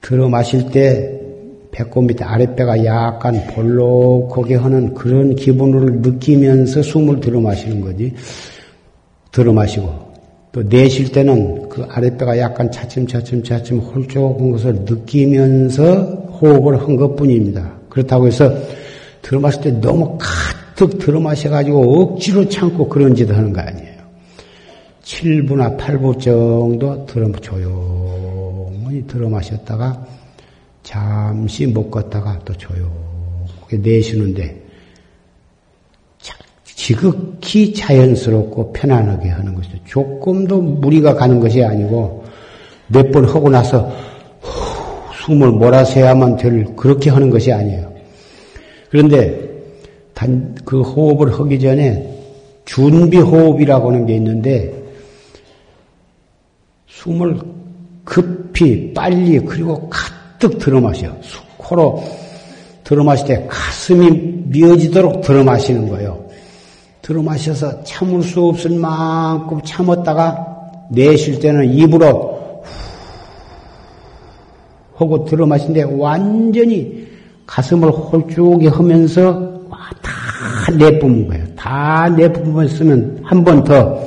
들어 0.00 0.28
마실 0.28 0.70
때 0.70 1.20
배꼽 1.72 2.02
밑에 2.02 2.22
아랫배가 2.22 2.84
약간 2.84 3.44
볼록하게 3.48 4.54
하는 4.54 4.94
그런 4.94 5.34
기분을 5.34 6.00
느끼면서 6.00 6.82
숨을 6.82 7.18
들어 7.18 7.40
마시는 7.40 7.80
거지. 7.80 8.14
들어 9.32 9.52
마시고 9.52 9.92
또 10.52 10.62
내쉴 10.62 11.10
때는 11.10 11.68
그 11.68 11.84
아랫배가 11.90 12.38
약간 12.38 12.70
차츰차츰 12.70 13.42
차츰 13.42 13.80
홀쭉한 13.80 14.52
것을 14.52 14.74
느끼면서 14.84 15.82
호흡을 16.40 16.80
한 16.80 16.94
것뿐입니다. 16.94 17.72
그렇다고 17.88 18.28
해서 18.28 18.54
들어 19.24 19.40
마실 19.40 19.62
때 19.62 19.70
너무 19.80 20.18
가득 20.20 20.98
들어 20.98 21.18
마셔가지고 21.18 22.02
억지로 22.02 22.46
참고 22.46 22.86
그런 22.86 23.14
짓을 23.14 23.34
하는 23.34 23.54
거 23.54 23.60
아니에요. 23.62 23.94
7부나 25.02 25.78
8부 25.78 26.20
정도 26.20 27.06
들어 27.06 27.32
조용히 27.40 29.06
들어 29.06 29.28
마셨다가 29.30 30.06
잠시 30.82 31.66
못 31.66 31.90
걷다가 31.90 32.38
또 32.44 32.52
조용하게 32.54 33.78
내쉬는데 33.78 34.62
지극히 36.66 37.72
자연스럽고 37.72 38.74
편안하게 38.74 39.30
하는 39.30 39.54
것이죠. 39.54 39.78
조금도 39.86 40.60
무리가 40.60 41.14
가는 41.14 41.40
것이 41.40 41.64
아니고 41.64 42.24
몇 42.88 43.10
번 43.10 43.24
하고 43.24 43.48
나서 43.48 43.90
숨을 45.24 45.52
몰아서야만 45.52 46.36
될 46.36 46.76
그렇게 46.76 47.08
하는 47.08 47.30
것이 47.30 47.50
아니에요. 47.50 47.93
그런데 48.94 49.50
단, 50.14 50.54
그 50.64 50.80
호흡을 50.80 51.32
하기 51.32 51.58
전에 51.58 52.16
준비 52.64 53.18
호흡이라고 53.18 53.90
하는 53.90 54.06
게 54.06 54.14
있는데 54.14 54.72
숨을 56.86 57.40
급히 58.04 58.94
빨리 58.94 59.40
그리고 59.40 59.88
가득 59.90 60.24
가득 60.44 60.58
들어 60.58 60.80
마셔. 60.80 61.10
코로 61.56 62.02
들어 62.82 63.02
마실 63.02 63.26
때 63.26 63.46
가슴이 63.48 64.10
미어지도록 64.46 65.22
들어 65.22 65.42
마시는 65.42 65.88
거예요. 65.88 66.24
들어 67.00 67.22
마셔서 67.22 67.82
참을 67.84 68.22
수 68.22 68.44
없을 68.44 68.72
만큼 68.72 69.60
참았다가 69.62 70.88
내쉴 70.90 71.40
때는 71.40 71.72
입으로 71.72 72.62
하고 74.94 75.24
들어 75.24 75.46
마신데 75.46 75.84
완전히 75.84 77.03
가슴을 77.46 77.90
홀쭉이 77.90 78.68
하면서 78.68 79.54
다 80.02 80.72
내뿜은 80.78 81.28
거예요. 81.28 81.54
다 81.54 82.08
내뿜으면 82.08 82.68
쓰면 82.68 83.20
한 83.24 83.44
번 83.44 83.64
더 83.64 84.00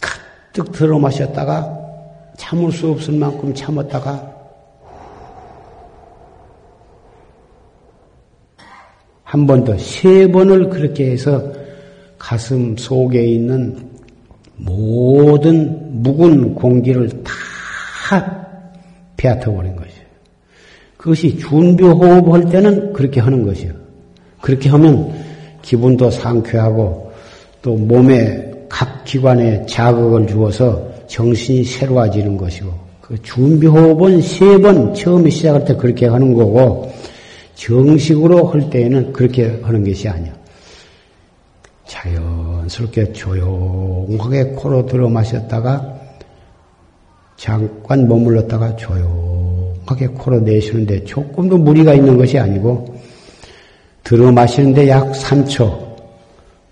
가득 0.00 0.72
들어 0.72 0.98
마셨다가 0.98 1.78
참을 2.36 2.72
수 2.72 2.90
없을 2.90 3.14
만큼 3.14 3.54
참았다가 3.54 4.30
한 9.24 9.46
번 9.46 9.64
더, 9.64 9.76
세 9.78 10.30
번을 10.30 10.68
그렇게 10.68 11.10
해서 11.10 11.42
가슴 12.18 12.76
속에 12.76 13.24
있는 13.24 13.90
모든 14.56 16.02
묵은 16.02 16.54
공기를 16.54 17.08
다 17.24 17.32
빼앗아버린 19.16 19.74
것이에요. 19.74 19.91
그것이 21.02 21.36
준비호흡 21.36 22.32
할 22.32 22.48
때는 22.48 22.92
그렇게 22.92 23.18
하는 23.18 23.44
것이요. 23.44 23.72
그렇게 24.40 24.68
하면 24.68 25.12
기분도 25.60 26.08
상쾌하고 26.12 27.10
또 27.60 27.74
몸에 27.74 28.52
각 28.68 29.02
기관에 29.04 29.66
자극을 29.66 30.28
주어서 30.28 30.80
정신이 31.08 31.64
새로워지는 31.64 32.36
것이고 32.36 32.70
그 33.00 33.20
준비호흡은 33.20 34.22
세 34.22 34.58
번 34.58 34.94
처음에 34.94 35.28
시작할 35.28 35.64
때 35.64 35.74
그렇게 35.74 36.06
하는 36.06 36.34
거고 36.34 36.92
정식으로 37.56 38.46
할 38.46 38.70
때에는 38.70 39.12
그렇게 39.12 39.60
하는 39.60 39.84
것이 39.84 40.08
아니야. 40.08 40.32
자연스럽게 41.88 43.12
조용하게 43.12 44.44
코로 44.54 44.86
들어 44.86 45.08
마셨다가 45.08 45.98
잠깐 47.36 48.06
머물렀다가 48.06 48.76
조용 48.76 49.31
하게 49.86 50.06
코로 50.06 50.40
내쉬는데 50.40 51.04
조금도 51.04 51.58
무리가 51.58 51.94
있는 51.94 52.16
것이 52.16 52.38
아니고 52.38 52.94
들어 54.04 54.30
마시는데 54.32 54.88
약 54.88 55.12
3초, 55.12 55.92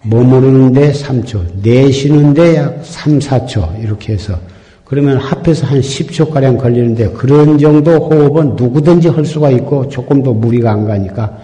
머무르는데 0.03 0.93
3초, 0.93 1.63
내쉬는데 1.63 2.57
약 2.57 2.81
3, 2.85 3.19
4초 3.19 3.83
이렇게 3.83 4.15
해서 4.15 4.39
그러면 4.85 5.19
합해서 5.19 5.67
한 5.67 5.81
10초가량 5.81 6.59
걸리는데 6.59 7.11
그런 7.11 7.57
정도 7.59 7.93
호흡은 7.93 8.57
누구든지 8.57 9.09
할 9.09 9.25
수가 9.25 9.51
있고 9.51 9.89
조금 9.89 10.23
더 10.23 10.33
무리가 10.33 10.73
안 10.73 10.85
가니까 10.85 11.39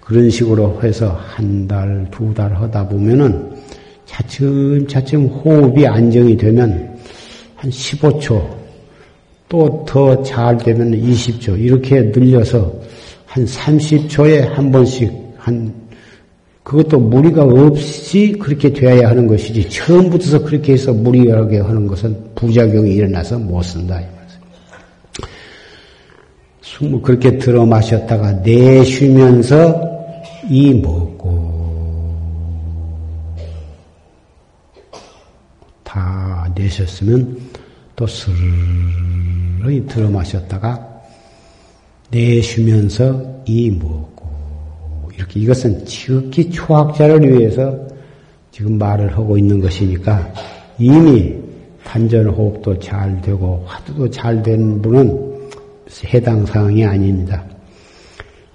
그런 0.00 0.28
식으로 0.30 0.80
해서 0.82 1.18
한 1.34 1.66
달, 1.66 2.06
두 2.10 2.32
달 2.34 2.54
하다 2.54 2.88
보면은 2.88 3.56
차츰차츰 4.04 5.26
호흡이 5.26 5.86
안정이 5.86 6.36
되면 6.36 6.96
한 7.56 7.70
15초, 7.70 8.46
또 9.48 9.84
더 9.86 10.22
잘 10.22 10.58
되면 10.58 10.90
20초, 10.92 11.58
이렇게 11.60 12.00
늘려서 12.00 12.72
한 13.26 13.44
30초에 13.44 14.48
한 14.48 14.70
번씩 14.72 15.12
한, 15.38 15.72
그것도 16.64 16.98
무리가 16.98 17.44
없이 17.44 18.34
그렇게 18.40 18.72
되어야 18.72 19.10
하는 19.10 19.26
것이지, 19.28 19.68
처음부터 19.68 20.42
그렇게 20.42 20.72
해서 20.72 20.92
무리하게 20.92 21.60
하는 21.60 21.86
것은 21.86 22.16
부작용이 22.34 22.92
일어나서 22.94 23.38
못 23.38 23.62
쓴다. 23.62 24.00
숨을 26.62 27.00
그렇게 27.00 27.38
들어 27.38 27.64
마셨다가 27.64 28.32
내쉬면서 28.32 29.80
이 30.50 30.74
먹고 30.74 31.46
다 35.84 36.52
내셨으면 36.54 37.38
또 37.94 38.06
스르르 38.06 39.05
들어 39.86 40.10
마셨다가 40.10 41.02
내쉬면서 42.10 43.42
이 43.46 43.70
먹고 43.70 45.10
이렇게 45.16 45.40
이것은 45.40 45.84
지극히 45.84 46.50
초학자를 46.50 47.38
위해서 47.38 47.76
지금 48.50 48.78
말을 48.78 49.16
하고 49.16 49.36
있는 49.36 49.60
것이니까 49.60 50.32
이미 50.78 51.34
단전 51.84 52.26
호흡도 52.26 52.78
잘 52.78 53.20
되고 53.20 53.62
화두도 53.66 54.10
잘된 54.10 54.82
분은 54.82 55.50
해당 56.06 56.44
사항이 56.44 56.84
아닙니다. 56.84 57.44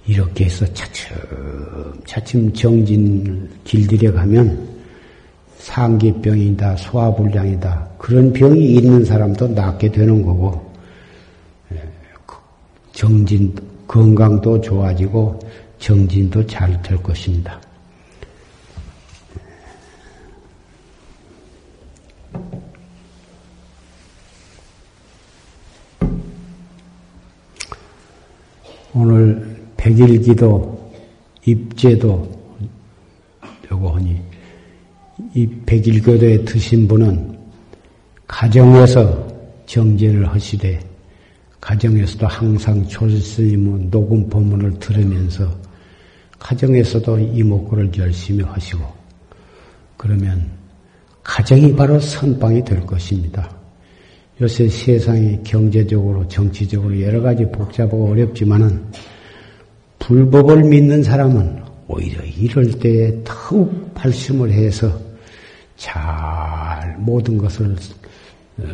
이렇게 0.06 0.46
해서 0.46 0.66
차츰 0.74 1.16
차츰 2.04 2.52
정진 2.52 3.48
길들여 3.64 4.12
가면 4.12 4.68
상기병이다, 5.58 6.76
소화불량이다 6.76 7.88
그런 7.98 8.32
병이 8.32 8.74
있는 8.74 9.04
사람도 9.04 9.48
낫게 9.48 9.92
되는 9.92 10.22
거고 10.22 10.71
정진 13.02 13.52
건강도 13.88 14.60
좋아지고 14.60 15.36
정진도 15.80 16.46
잘 16.46 16.80
될 16.82 16.96
것입니다. 17.02 17.60
오늘 28.94 29.60
백일기도 29.76 30.92
입제도 31.44 32.30
되고 33.62 33.88
하니 33.88 34.22
이 35.34 35.48
백일교도에 35.66 36.44
드신 36.44 36.86
분은 36.86 37.36
가정에서 38.28 39.26
정제를 39.66 40.28
하시되 40.28 40.91
가정에서도 41.62 42.26
항상 42.26 42.86
조스님은 42.88 43.88
녹음 43.88 44.28
법문을 44.28 44.80
들으면서 44.80 45.48
가정에서도 46.40 47.20
이목구를 47.20 47.88
열심히 47.96 48.42
하시고 48.42 48.82
그러면 49.96 50.50
가정이 51.22 51.76
바로 51.76 52.00
선방이 52.00 52.64
될 52.64 52.80
것입니다. 52.80 53.48
요새 54.40 54.68
세상이 54.68 55.44
경제적으로 55.44 56.26
정치적으로 56.26 57.00
여러 57.00 57.22
가지 57.22 57.44
복잡하고 57.44 58.10
어렵지만은 58.10 58.82
불법을 60.00 60.64
믿는 60.64 61.04
사람은 61.04 61.62
오히려 61.86 62.24
이럴 62.24 62.72
때에 62.72 63.22
더욱 63.22 63.94
발심을 63.94 64.50
해서 64.50 65.00
잘 65.76 66.96
모든 66.98 67.38
것을 67.38 67.76
어, 68.58 68.64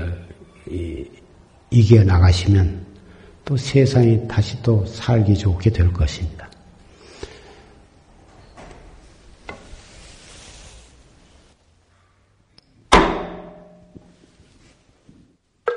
이겨 1.70 2.02
나가시면 2.02 2.86
또 3.44 3.56
세상이 3.56 4.28
다시 4.28 4.60
또 4.62 4.84
살기 4.86 5.36
좋게 5.36 5.70
될 5.70 5.92
것입니다. 5.92 6.37